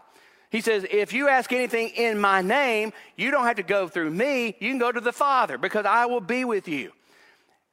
He 0.49 0.61
says, 0.61 0.87
if 0.89 1.13
you 1.13 1.27
ask 1.29 1.53
anything 1.53 1.89
in 1.89 2.21
my 2.21 2.43
name, 2.43 2.93
you 3.17 3.33
don't 3.33 3.45
have 3.45 3.57
to 3.57 3.65
go 3.65 3.89
through 3.89 4.11
me. 4.11 4.55
You 4.61 4.71
can 4.71 4.79
go 4.79 4.93
to 4.93 5.01
the 5.01 5.13
Father 5.13 5.59
because 5.59 5.85
I 5.85 6.07
will 6.07 6.21
be 6.21 6.45
with 6.45 6.69
you. 6.69 6.93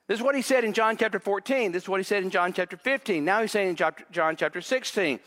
This 0.07 0.17
is 0.17 0.23
what 0.23 0.33
he 0.33 0.41
said 0.41 0.63
in 0.63 0.73
John 0.73 0.97
chapter 0.97 1.19
14. 1.19 1.71
This 1.71 1.83
is 1.83 1.89
what 1.89 1.99
he 1.99 2.03
said 2.03 2.23
in 2.23 2.31
John 2.31 2.53
chapter 2.53 2.75
15. 2.75 3.23
Now 3.23 3.41
he's 3.41 3.51
saying 3.51 3.77
in 3.77 3.93
John 4.11 4.35
chapter 4.35 4.61
16. 4.61 5.19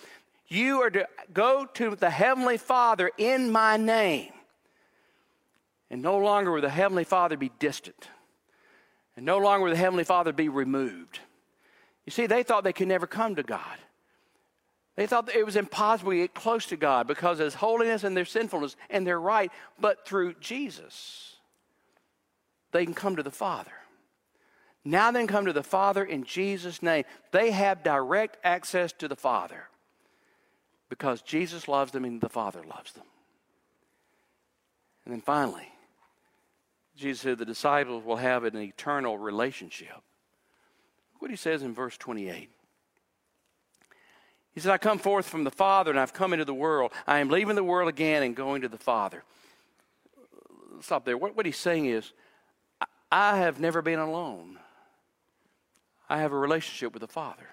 You 0.49 0.83
are 0.83 0.91
to 0.91 1.07
go 1.33 1.65
to 1.75 1.95
the 1.95 2.11
Heavenly 2.11 2.57
Father 2.57 3.13
in 3.17 3.53
my 3.53 3.77
name. 3.77 4.33
And 5.93 6.03
no 6.03 6.19
longer 6.19 6.51
will 6.51 6.61
the 6.61 6.71
Heavenly 6.71 7.05
Father 7.05 7.37
be 7.37 7.53
distant. 7.61 8.09
And 9.17 9.25
no 9.25 9.39
longer 9.39 9.65
will 9.65 9.73
the 9.73 9.79
Heavenly 9.79 10.05
Father 10.05 10.33
be 10.33 10.49
removed. 10.49 11.21
You 12.05 12.11
see, 12.13 12.27
they 12.27 12.43
thought 12.43 12.65
they 12.65 12.73
could 12.73 12.89
never 12.89 13.07
come 13.07 13.35
to 13.37 13.43
God. 13.43 13.79
They 14.95 15.07
thought 15.07 15.35
it 15.35 15.45
was 15.45 15.57
impossible 15.57 16.13
to 16.13 16.19
get 16.19 16.35
close 16.35 16.67
to 16.67 16.77
God 16.77 17.07
because 17.07 17.41
of 17.41 17.45
His 17.45 17.55
holiness 17.55 18.05
and 18.05 18.17
their 18.17 18.25
sinfulness 18.25 18.77
and 18.89 19.07
their 19.07 19.21
right. 19.21 19.51
But 19.79 20.07
through 20.07 20.35
Jesus, 20.35 21.37
they 22.73 22.85
can 22.85 22.95
come 22.95 23.17
to 23.17 23.23
the 23.23 23.31
Father. 23.31 23.73
Now 24.85 25.11
then 25.11 25.27
come 25.27 25.47
to 25.47 25.53
the 25.53 25.63
Father 25.63 26.05
in 26.05 26.25
Jesus' 26.25 26.83
name. 26.83 27.05
They 27.33 27.51
have 27.51 27.83
direct 27.83 28.37
access 28.45 28.93
to 28.95 29.09
the 29.09 29.17
Father. 29.17 29.69
because 30.89 31.23
Jesus 31.23 31.69
loves 31.69 31.93
them 31.93 32.05
and 32.05 32.21
the 32.21 32.29
Father 32.29 32.63
loves 32.69 32.93
them. 32.93 33.05
And 35.05 35.13
then 35.13 35.21
finally, 35.21 35.69
Jesus 36.97 37.21
said 37.21 37.39
the 37.39 37.45
disciples 37.45 38.05
will 38.05 38.17
have 38.17 38.45
an 38.45 38.57
eternal 38.57 39.19
relationship. 39.19 39.93
Look 41.15 41.23
What 41.23 41.31
he 41.31 41.37
says 41.37 41.63
in 41.63 41.75
verse 41.75 41.97
28. 41.97 42.51
He 44.53 44.61
said, 44.61 44.73
I 44.73 44.79
come 44.79 44.99
forth 44.99 45.29
from 45.29 45.45
the 45.45 45.51
Father 45.51 45.91
and 45.91 46.01
I've 46.01 46.15
come 46.15 46.33
into 46.33 46.47
the 46.47 46.55
world. 46.55 46.93
I 47.07 47.19
am 47.19 47.29
leaving 47.29 47.57
the 47.57 47.65
world 47.65 47.91
again 47.91 48.23
and 48.23 48.35
going 48.35 48.63
to 48.63 48.69
the 48.69 48.79
Father. 48.79 49.23
Stop 50.81 51.05
there. 51.05 51.19
What, 51.19 51.37
what 51.37 51.45
he's 51.45 51.59
saying 51.59 51.87
is, 51.87 52.13
I 53.13 53.37
have 53.37 53.61
never 53.61 53.83
been 53.83 53.99
alone. 53.99 54.59
I 56.09 56.19
have 56.21 56.33
a 56.33 56.39
relationship 56.39 56.95
with 56.95 57.03
the 57.03 57.09
Father. 57.09 57.47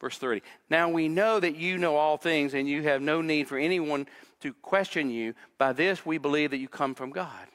Verse 0.00 0.18
30. 0.18 0.42
Now 0.68 0.90
we 0.90 1.08
know 1.08 1.40
that 1.40 1.56
you 1.56 1.78
know 1.78 1.96
all 1.96 2.18
things 2.18 2.52
and 2.52 2.68
you 2.68 2.82
have 2.82 3.00
no 3.00 3.22
need 3.22 3.48
for 3.48 3.56
anyone 3.56 4.06
to 4.40 4.52
question 4.54 5.10
you. 5.10 5.34
By 5.56 5.72
this 5.72 6.04
we 6.04 6.18
believe 6.18 6.50
that 6.50 6.58
you 6.58 6.68
come 6.68 6.94
from 6.94 7.10
God. 7.10 7.46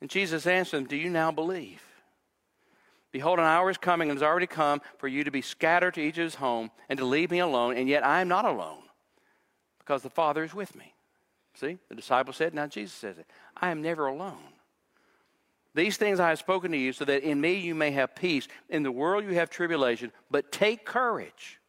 And 0.00 0.08
Jesus 0.08 0.46
answered 0.46 0.78
them, 0.78 0.86
Do 0.86 0.96
you 0.96 1.10
now 1.10 1.30
believe? 1.30 1.82
Behold, 3.10 3.38
an 3.38 3.46
hour 3.46 3.70
is 3.70 3.78
coming 3.78 4.10
and 4.10 4.18
has 4.18 4.22
already 4.22 4.46
come 4.46 4.80
for 4.98 5.08
you 5.08 5.24
to 5.24 5.30
be 5.30 5.40
scattered 5.40 5.94
to 5.94 6.00
each 6.02 6.18
of 6.18 6.24
his 6.24 6.34
home 6.36 6.70
and 6.88 6.98
to 6.98 7.04
leave 7.04 7.30
me 7.30 7.38
alone, 7.38 7.76
and 7.76 7.88
yet 7.88 8.04
I 8.04 8.20
am 8.20 8.28
not 8.28 8.44
alone 8.44 8.82
because 9.78 10.02
the 10.02 10.10
Father 10.10 10.44
is 10.44 10.54
with 10.54 10.76
me. 10.76 10.92
See, 11.54 11.78
the 11.88 11.94
disciple 11.94 12.32
said, 12.32 12.54
now 12.54 12.66
Jesus 12.66 12.92
says 12.92 13.18
it 13.18 13.26
I 13.56 13.70
am 13.70 13.82
never 13.82 14.06
alone. 14.06 14.36
These 15.74 15.96
things 15.96 16.20
I 16.20 16.28
have 16.30 16.38
spoken 16.38 16.72
to 16.72 16.78
you 16.78 16.92
so 16.92 17.04
that 17.04 17.22
in 17.22 17.40
me 17.40 17.54
you 17.54 17.74
may 17.74 17.90
have 17.92 18.14
peace. 18.14 18.48
In 18.68 18.82
the 18.82 18.92
world 18.92 19.24
you 19.24 19.34
have 19.34 19.50
tribulation, 19.50 20.12
but 20.30 20.52
take 20.52 20.84
courage. 20.84 21.60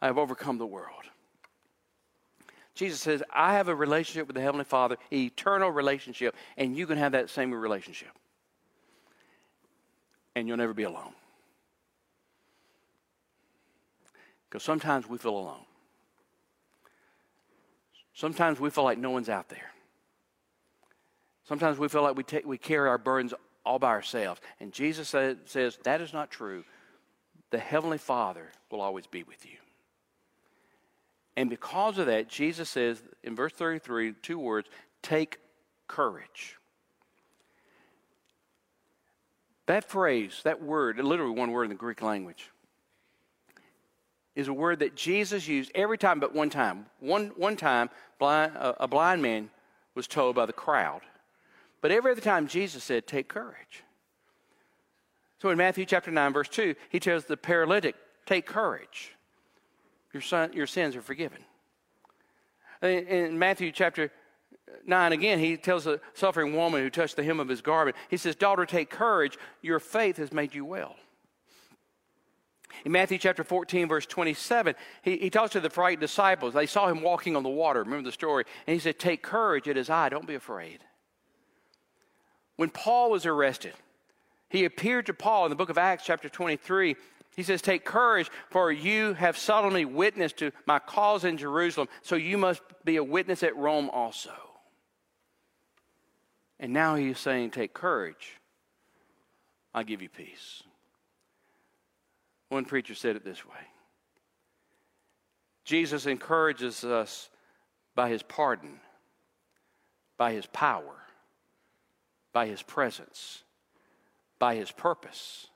I 0.00 0.06
have 0.06 0.18
overcome 0.18 0.58
the 0.58 0.66
world. 0.66 1.04
Jesus 2.78 3.00
says, 3.00 3.24
I 3.34 3.54
have 3.54 3.66
a 3.66 3.74
relationship 3.74 4.28
with 4.28 4.36
the 4.36 4.40
Heavenly 4.40 4.64
Father, 4.64 4.98
eternal 5.12 5.68
relationship, 5.68 6.36
and 6.56 6.76
you 6.76 6.86
can 6.86 6.96
have 6.96 7.10
that 7.10 7.28
same 7.28 7.52
relationship 7.52 8.10
and 10.36 10.46
you'll 10.46 10.56
never 10.56 10.74
be 10.74 10.84
alone. 10.84 11.12
Because 14.48 14.62
sometimes 14.62 15.08
we 15.08 15.18
feel 15.18 15.36
alone. 15.36 15.64
Sometimes 18.14 18.60
we 18.60 18.70
feel 18.70 18.84
like 18.84 18.98
no 18.98 19.10
one's 19.10 19.28
out 19.28 19.48
there. 19.48 19.72
Sometimes 21.48 21.78
we 21.78 21.88
feel 21.88 22.02
like 22.02 22.16
we, 22.16 22.22
take, 22.22 22.46
we 22.46 22.58
carry 22.58 22.88
our 22.88 22.98
burdens 22.98 23.34
all 23.66 23.80
by 23.80 23.88
ourselves. 23.88 24.40
And 24.60 24.72
Jesus 24.72 25.08
says 25.08 25.78
that 25.82 26.00
is 26.00 26.12
not 26.12 26.30
true. 26.30 26.62
The 27.50 27.58
Heavenly 27.58 27.98
Father 27.98 28.52
will 28.70 28.80
always 28.80 29.08
be 29.08 29.24
with 29.24 29.44
you. 29.44 29.58
And 31.38 31.48
because 31.48 31.98
of 31.98 32.06
that, 32.06 32.28
Jesus 32.28 32.68
says 32.68 33.00
in 33.22 33.36
verse 33.36 33.52
33, 33.52 34.14
two 34.14 34.40
words 34.40 34.68
take 35.02 35.38
courage. 35.86 36.56
That 39.66 39.84
phrase, 39.84 40.40
that 40.42 40.60
word, 40.60 40.98
literally 40.98 41.38
one 41.38 41.52
word 41.52 41.62
in 41.62 41.68
the 41.68 41.76
Greek 41.76 42.02
language, 42.02 42.50
is 44.34 44.48
a 44.48 44.52
word 44.52 44.80
that 44.80 44.96
Jesus 44.96 45.46
used 45.46 45.70
every 45.76 45.96
time 45.96 46.18
but 46.18 46.34
one 46.34 46.50
time. 46.50 46.86
One, 46.98 47.28
one 47.36 47.54
time, 47.54 47.88
blind, 48.18 48.56
uh, 48.56 48.72
a 48.80 48.88
blind 48.88 49.22
man 49.22 49.50
was 49.94 50.08
told 50.08 50.34
by 50.34 50.44
the 50.44 50.52
crowd. 50.52 51.02
But 51.80 51.92
every 51.92 52.10
other 52.10 52.20
time, 52.20 52.48
Jesus 52.48 52.82
said, 52.82 53.06
Take 53.06 53.28
courage. 53.28 53.84
So 55.40 55.50
in 55.50 55.58
Matthew 55.58 55.84
chapter 55.84 56.10
9, 56.10 56.32
verse 56.32 56.48
2, 56.48 56.74
he 56.90 56.98
tells 56.98 57.26
the 57.26 57.36
paralytic, 57.36 57.94
Take 58.26 58.44
courage. 58.44 59.12
Your, 60.18 60.22
son, 60.24 60.52
your 60.52 60.66
sins 60.66 60.96
are 60.96 61.00
forgiven. 61.00 61.38
In 62.82 63.38
Matthew 63.38 63.70
chapter 63.70 64.10
9 64.84 65.12
again, 65.12 65.38
he 65.38 65.56
tells 65.56 65.86
a 65.86 66.00
suffering 66.12 66.56
woman 66.56 66.82
who 66.82 66.90
touched 66.90 67.14
the 67.14 67.22
hem 67.22 67.38
of 67.38 67.46
his 67.46 67.60
garment, 67.60 67.96
he 68.10 68.16
says, 68.16 68.34
Daughter, 68.34 68.66
take 68.66 68.90
courage, 68.90 69.38
your 69.62 69.78
faith 69.78 70.16
has 70.16 70.32
made 70.32 70.56
you 70.56 70.64
well. 70.64 70.96
In 72.84 72.90
Matthew 72.90 73.18
chapter 73.18 73.44
14, 73.44 73.86
verse 73.86 74.06
27, 74.06 74.74
he, 75.02 75.18
he 75.18 75.30
talks 75.30 75.52
to 75.52 75.60
the 75.60 75.70
frightened 75.70 76.00
disciples. 76.00 76.52
They 76.52 76.66
saw 76.66 76.88
him 76.88 77.00
walking 77.00 77.36
on 77.36 77.44
the 77.44 77.48
water. 77.48 77.84
Remember 77.84 78.02
the 78.04 78.10
story? 78.10 78.44
And 78.66 78.74
he 78.74 78.80
said, 78.80 78.98
Take 78.98 79.22
courage, 79.22 79.68
it 79.68 79.76
is 79.76 79.88
I, 79.88 80.08
don't 80.08 80.26
be 80.26 80.34
afraid. 80.34 80.80
When 82.56 82.70
Paul 82.70 83.12
was 83.12 83.24
arrested, 83.24 83.74
he 84.48 84.64
appeared 84.64 85.06
to 85.06 85.14
Paul 85.14 85.46
in 85.46 85.50
the 85.50 85.56
book 85.56 85.70
of 85.70 85.78
Acts, 85.78 86.02
chapter 86.04 86.28
23. 86.28 86.96
He 87.38 87.44
says, 87.44 87.62
Take 87.62 87.84
courage, 87.84 88.32
for 88.50 88.72
you 88.72 89.12
have 89.12 89.38
solemnly 89.38 89.84
witnessed 89.84 90.38
to 90.38 90.50
my 90.66 90.80
cause 90.80 91.22
in 91.22 91.36
Jerusalem, 91.36 91.86
so 92.02 92.16
you 92.16 92.36
must 92.36 92.60
be 92.84 92.96
a 92.96 93.04
witness 93.04 93.44
at 93.44 93.56
Rome 93.56 93.90
also. 93.90 94.32
And 96.58 96.72
now 96.72 96.96
he's 96.96 97.16
saying, 97.20 97.52
Take 97.52 97.72
courage. 97.72 98.40
I'll 99.72 99.84
give 99.84 100.02
you 100.02 100.08
peace. 100.08 100.64
One 102.48 102.64
preacher 102.64 102.96
said 102.96 103.14
it 103.14 103.24
this 103.24 103.46
way 103.46 103.68
Jesus 105.64 106.06
encourages 106.06 106.82
us 106.82 107.30
by 107.94 108.08
his 108.08 108.24
pardon, 108.24 108.80
by 110.16 110.32
his 110.32 110.46
power, 110.46 110.96
by 112.32 112.48
his 112.48 112.62
presence, 112.62 113.44
by 114.40 114.56
his 114.56 114.72
purpose, 114.72 115.46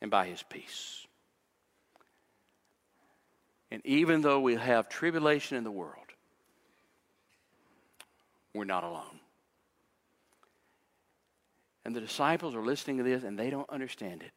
and 0.00 0.10
by 0.10 0.26
his 0.26 0.42
peace. 0.42 1.06
And 3.70 3.84
even 3.84 4.20
though 4.20 4.40
we 4.40 4.56
have 4.56 4.88
tribulation 4.88 5.56
in 5.56 5.64
the 5.64 5.70
world, 5.70 5.94
we're 8.54 8.64
not 8.64 8.84
alone. 8.84 9.20
And 11.84 11.94
the 11.94 12.00
disciples 12.00 12.54
are 12.54 12.64
listening 12.64 12.98
to 12.98 13.02
this 13.02 13.22
and 13.22 13.38
they 13.38 13.50
don't 13.50 13.68
understand 13.70 14.22
it. 14.22 14.32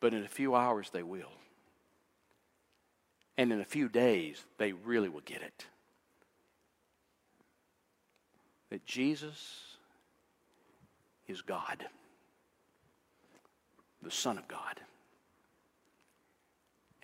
But 0.00 0.14
in 0.14 0.22
a 0.22 0.28
few 0.28 0.54
hours, 0.54 0.90
they 0.90 1.02
will. 1.02 1.32
And 3.36 3.52
in 3.52 3.60
a 3.60 3.64
few 3.64 3.88
days, 3.88 4.44
they 4.58 4.72
really 4.72 5.08
will 5.08 5.22
get 5.22 5.42
it. 5.42 5.66
That 8.70 8.84
Jesus 8.84 9.76
is 11.26 11.42
God, 11.42 11.84
the 14.08 14.14
Son 14.14 14.38
of 14.38 14.48
God. 14.48 14.80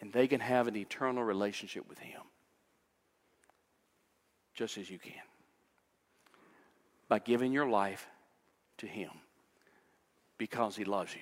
And 0.01 0.11
they 0.11 0.27
can 0.27 0.41
have 0.41 0.69
an 0.69 0.77
eternal 0.77 1.23
relationship 1.23 1.87
with 1.87 1.99
Him, 1.99 2.21
just 4.55 4.79
as 4.79 4.91
you 4.91 4.99
can 4.99 5.13
by 7.09 7.19
giving 7.19 7.53
your 7.53 7.69
life 7.69 8.09
to 8.79 8.87
Him 8.87 9.11
because 10.39 10.77
He 10.77 10.85
loves 10.85 11.15
you. 11.15 11.21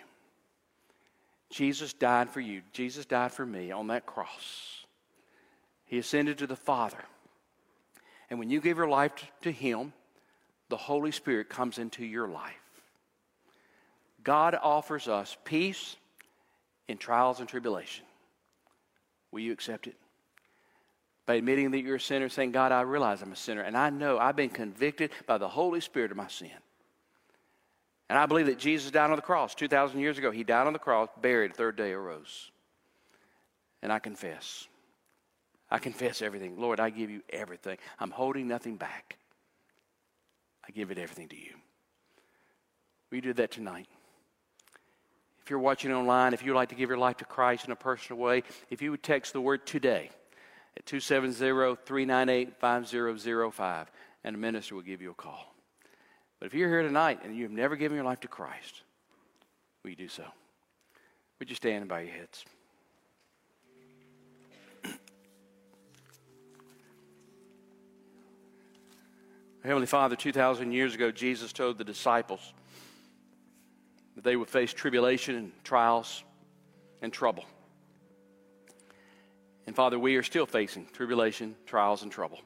Jesus 1.50 1.92
died 1.92 2.30
for 2.30 2.40
you. 2.40 2.62
Jesus 2.72 3.04
died 3.04 3.32
for 3.32 3.44
me 3.44 3.72
on 3.72 3.88
that 3.88 4.06
cross. 4.06 4.86
He 5.84 5.98
ascended 5.98 6.38
to 6.38 6.46
the 6.46 6.56
Father. 6.56 7.04
And 8.30 8.38
when 8.38 8.48
you 8.48 8.60
give 8.60 8.78
your 8.78 8.88
life 8.88 9.12
to 9.42 9.50
Him, 9.50 9.92
the 10.68 10.76
Holy 10.76 11.10
Spirit 11.10 11.48
comes 11.50 11.78
into 11.78 12.04
your 12.04 12.28
life. 12.28 12.61
God 14.22 14.56
offers 14.60 15.08
us 15.08 15.36
peace 15.44 15.96
in 16.88 16.98
trials 16.98 17.40
and 17.40 17.48
tribulation. 17.48 18.04
Will 19.30 19.40
you 19.40 19.52
accept 19.52 19.86
it? 19.86 19.96
by 21.26 21.34
admitting 21.34 21.70
that 21.70 21.82
you're 21.82 21.96
a 21.96 22.00
sinner, 22.00 22.28
saying, 22.28 22.52
God, 22.52 22.72
I 22.72 22.80
realize 22.82 23.22
I'm 23.22 23.32
a 23.32 23.36
sinner, 23.36 23.62
and 23.62 23.76
I 23.76 23.90
know 23.90 24.18
I've 24.18 24.36
been 24.36 24.50
convicted 24.50 25.10
by 25.26 25.38
the 25.38 25.48
Holy 25.48 25.80
Spirit 25.80 26.10
of 26.10 26.16
my 26.16 26.26
sin. 26.26 26.50
And 28.08 28.18
I 28.18 28.26
believe 28.26 28.46
that 28.46 28.58
Jesus 28.58 28.90
died 28.90 29.10
on 29.10 29.16
the 29.16 29.22
cross 29.22 29.54
2,000 29.54 30.00
years 30.00 30.18
ago. 30.18 30.30
He 30.30 30.44
died 30.44 30.66
on 30.66 30.72
the 30.72 30.78
cross, 30.78 31.08
buried, 31.20 31.54
third 31.54 31.76
day 31.76 31.92
arose. 31.92 32.50
And 33.82 33.92
I 33.92 33.98
confess. 33.98 34.66
I 35.70 35.78
confess 35.78 36.20
everything. 36.20 36.60
Lord, 36.60 36.80
I 36.80 36.90
give 36.90 37.08
you 37.08 37.22
everything. 37.30 37.78
I'm 37.98 38.10
holding 38.10 38.48
nothing 38.48 38.76
back. 38.76 39.16
I 40.66 40.72
give 40.72 40.90
it 40.90 40.98
everything 40.98 41.28
to 41.28 41.36
you. 41.36 41.54
Will 43.10 43.16
you 43.16 43.22
do 43.22 43.32
that 43.34 43.50
tonight? 43.50 43.88
If 45.42 45.50
you're 45.50 45.58
watching 45.58 45.92
online, 45.92 46.34
if 46.34 46.44
you'd 46.44 46.54
like 46.54 46.68
to 46.68 46.76
give 46.76 46.88
your 46.88 46.98
life 46.98 47.16
to 47.16 47.24
Christ 47.24 47.64
in 47.64 47.72
a 47.72 47.76
personal 47.76 48.22
way, 48.22 48.44
if 48.70 48.80
you 48.80 48.92
would 48.92 49.02
text 49.02 49.32
the 49.32 49.40
word 49.40 49.66
today 49.66 50.10
at 50.76 50.86
270 50.86 51.76
398 51.84 52.56
5005, 52.60 53.90
and 54.24 54.36
a 54.36 54.38
minister 54.38 54.76
will 54.76 54.82
give 54.82 55.02
you 55.02 55.10
a 55.10 55.14
call. 55.14 55.52
But 56.38 56.46
if 56.46 56.54
you're 56.54 56.68
here 56.68 56.82
tonight 56.82 57.20
and 57.24 57.36
you've 57.36 57.50
never 57.50 57.74
given 57.74 57.96
your 57.96 58.04
life 58.04 58.20
to 58.20 58.28
Christ, 58.28 58.82
will 59.82 59.90
you 59.90 59.96
do 59.96 60.08
so? 60.08 60.24
Would 61.40 61.50
you 61.50 61.56
stand 61.56 61.88
by 61.88 62.02
your 62.02 62.12
heads? 62.12 62.44
Heavenly 69.64 69.86
Father, 69.86 70.16
2,000 70.16 70.72
years 70.72 70.94
ago, 70.94 71.12
Jesus 71.12 71.52
told 71.52 71.78
the 71.78 71.84
disciples 71.84 72.52
that 74.22 74.28
they 74.28 74.36
would 74.36 74.48
face 74.48 74.72
tribulation 74.72 75.34
and 75.34 75.52
trials 75.64 76.22
and 77.00 77.12
trouble. 77.12 77.44
And 79.66 79.74
Father, 79.74 79.98
we 79.98 80.16
are 80.16 80.22
still 80.22 80.46
facing 80.46 80.86
tribulation, 80.86 81.56
trials, 81.66 82.02
and 82.02 82.10
trouble. 82.10 82.40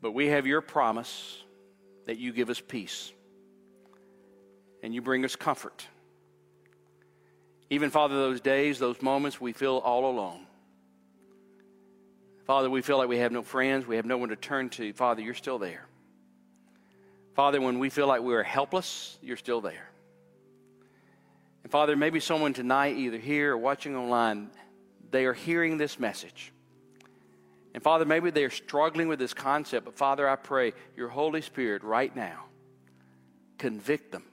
But 0.00 0.12
we 0.12 0.28
have 0.28 0.46
your 0.46 0.60
promise 0.60 1.42
that 2.06 2.18
you 2.18 2.32
give 2.32 2.50
us 2.50 2.60
peace 2.60 3.12
and 4.82 4.94
you 4.94 5.02
bring 5.02 5.24
us 5.24 5.36
comfort. 5.36 5.86
Even, 7.70 7.90
Father, 7.90 8.14
those 8.14 8.40
days, 8.40 8.78
those 8.78 9.02
moments 9.02 9.40
we 9.40 9.52
feel 9.52 9.78
all 9.78 10.08
alone. 10.10 10.46
Father, 12.46 12.70
we 12.70 12.80
feel 12.80 12.96
like 12.96 13.08
we 13.08 13.18
have 13.18 13.32
no 13.32 13.42
friends, 13.42 13.86
we 13.86 13.96
have 13.96 14.04
no 14.04 14.18
one 14.18 14.28
to 14.28 14.36
turn 14.36 14.70
to. 14.70 14.92
Father, 14.92 15.20
you're 15.20 15.34
still 15.34 15.58
there. 15.58 15.86
Father, 17.36 17.60
when 17.60 17.78
we 17.78 17.90
feel 17.90 18.06
like 18.06 18.22
we 18.22 18.34
are 18.34 18.42
helpless, 18.42 19.18
you're 19.20 19.36
still 19.36 19.60
there. 19.60 19.90
And 21.62 21.70
Father, 21.70 21.94
maybe 21.94 22.18
someone 22.18 22.54
tonight, 22.54 22.96
either 22.96 23.18
here 23.18 23.52
or 23.52 23.58
watching 23.58 23.94
online, 23.94 24.48
they 25.10 25.26
are 25.26 25.34
hearing 25.34 25.76
this 25.76 26.00
message. 26.00 26.50
And 27.74 27.82
Father, 27.82 28.06
maybe 28.06 28.30
they're 28.30 28.48
struggling 28.48 29.08
with 29.08 29.18
this 29.18 29.34
concept, 29.34 29.84
but 29.84 29.98
Father, 29.98 30.26
I 30.26 30.36
pray 30.36 30.72
your 30.96 31.10
Holy 31.10 31.42
Spirit 31.42 31.84
right 31.84 32.14
now 32.16 32.44
convict 33.58 34.12
them 34.12 34.24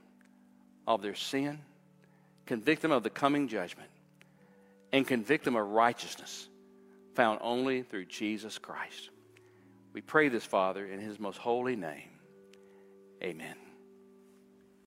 of 0.88 1.02
their 1.02 1.16
sin, 1.16 1.60
convict 2.46 2.82
them 2.82 2.92
of 2.92 3.04
the 3.04 3.10
coming 3.10 3.50
judgment, 3.50 3.90
and 4.94 5.06
convict 5.06 5.44
them 5.44 5.58
of 5.58 5.68
righteousness 5.68 6.48
found 7.16 7.40
only 7.42 7.82
through 7.84 8.06
Jesus 8.06 8.58
Christ. 8.58 9.10
We 9.92 10.00
pray 10.00 10.30
this, 10.30 10.46
Father, 10.46 10.86
in 10.86 11.02
his 11.02 11.20
most 11.20 11.38
holy 11.38 11.76
name. 11.76 12.13
Amen. 13.26 13.63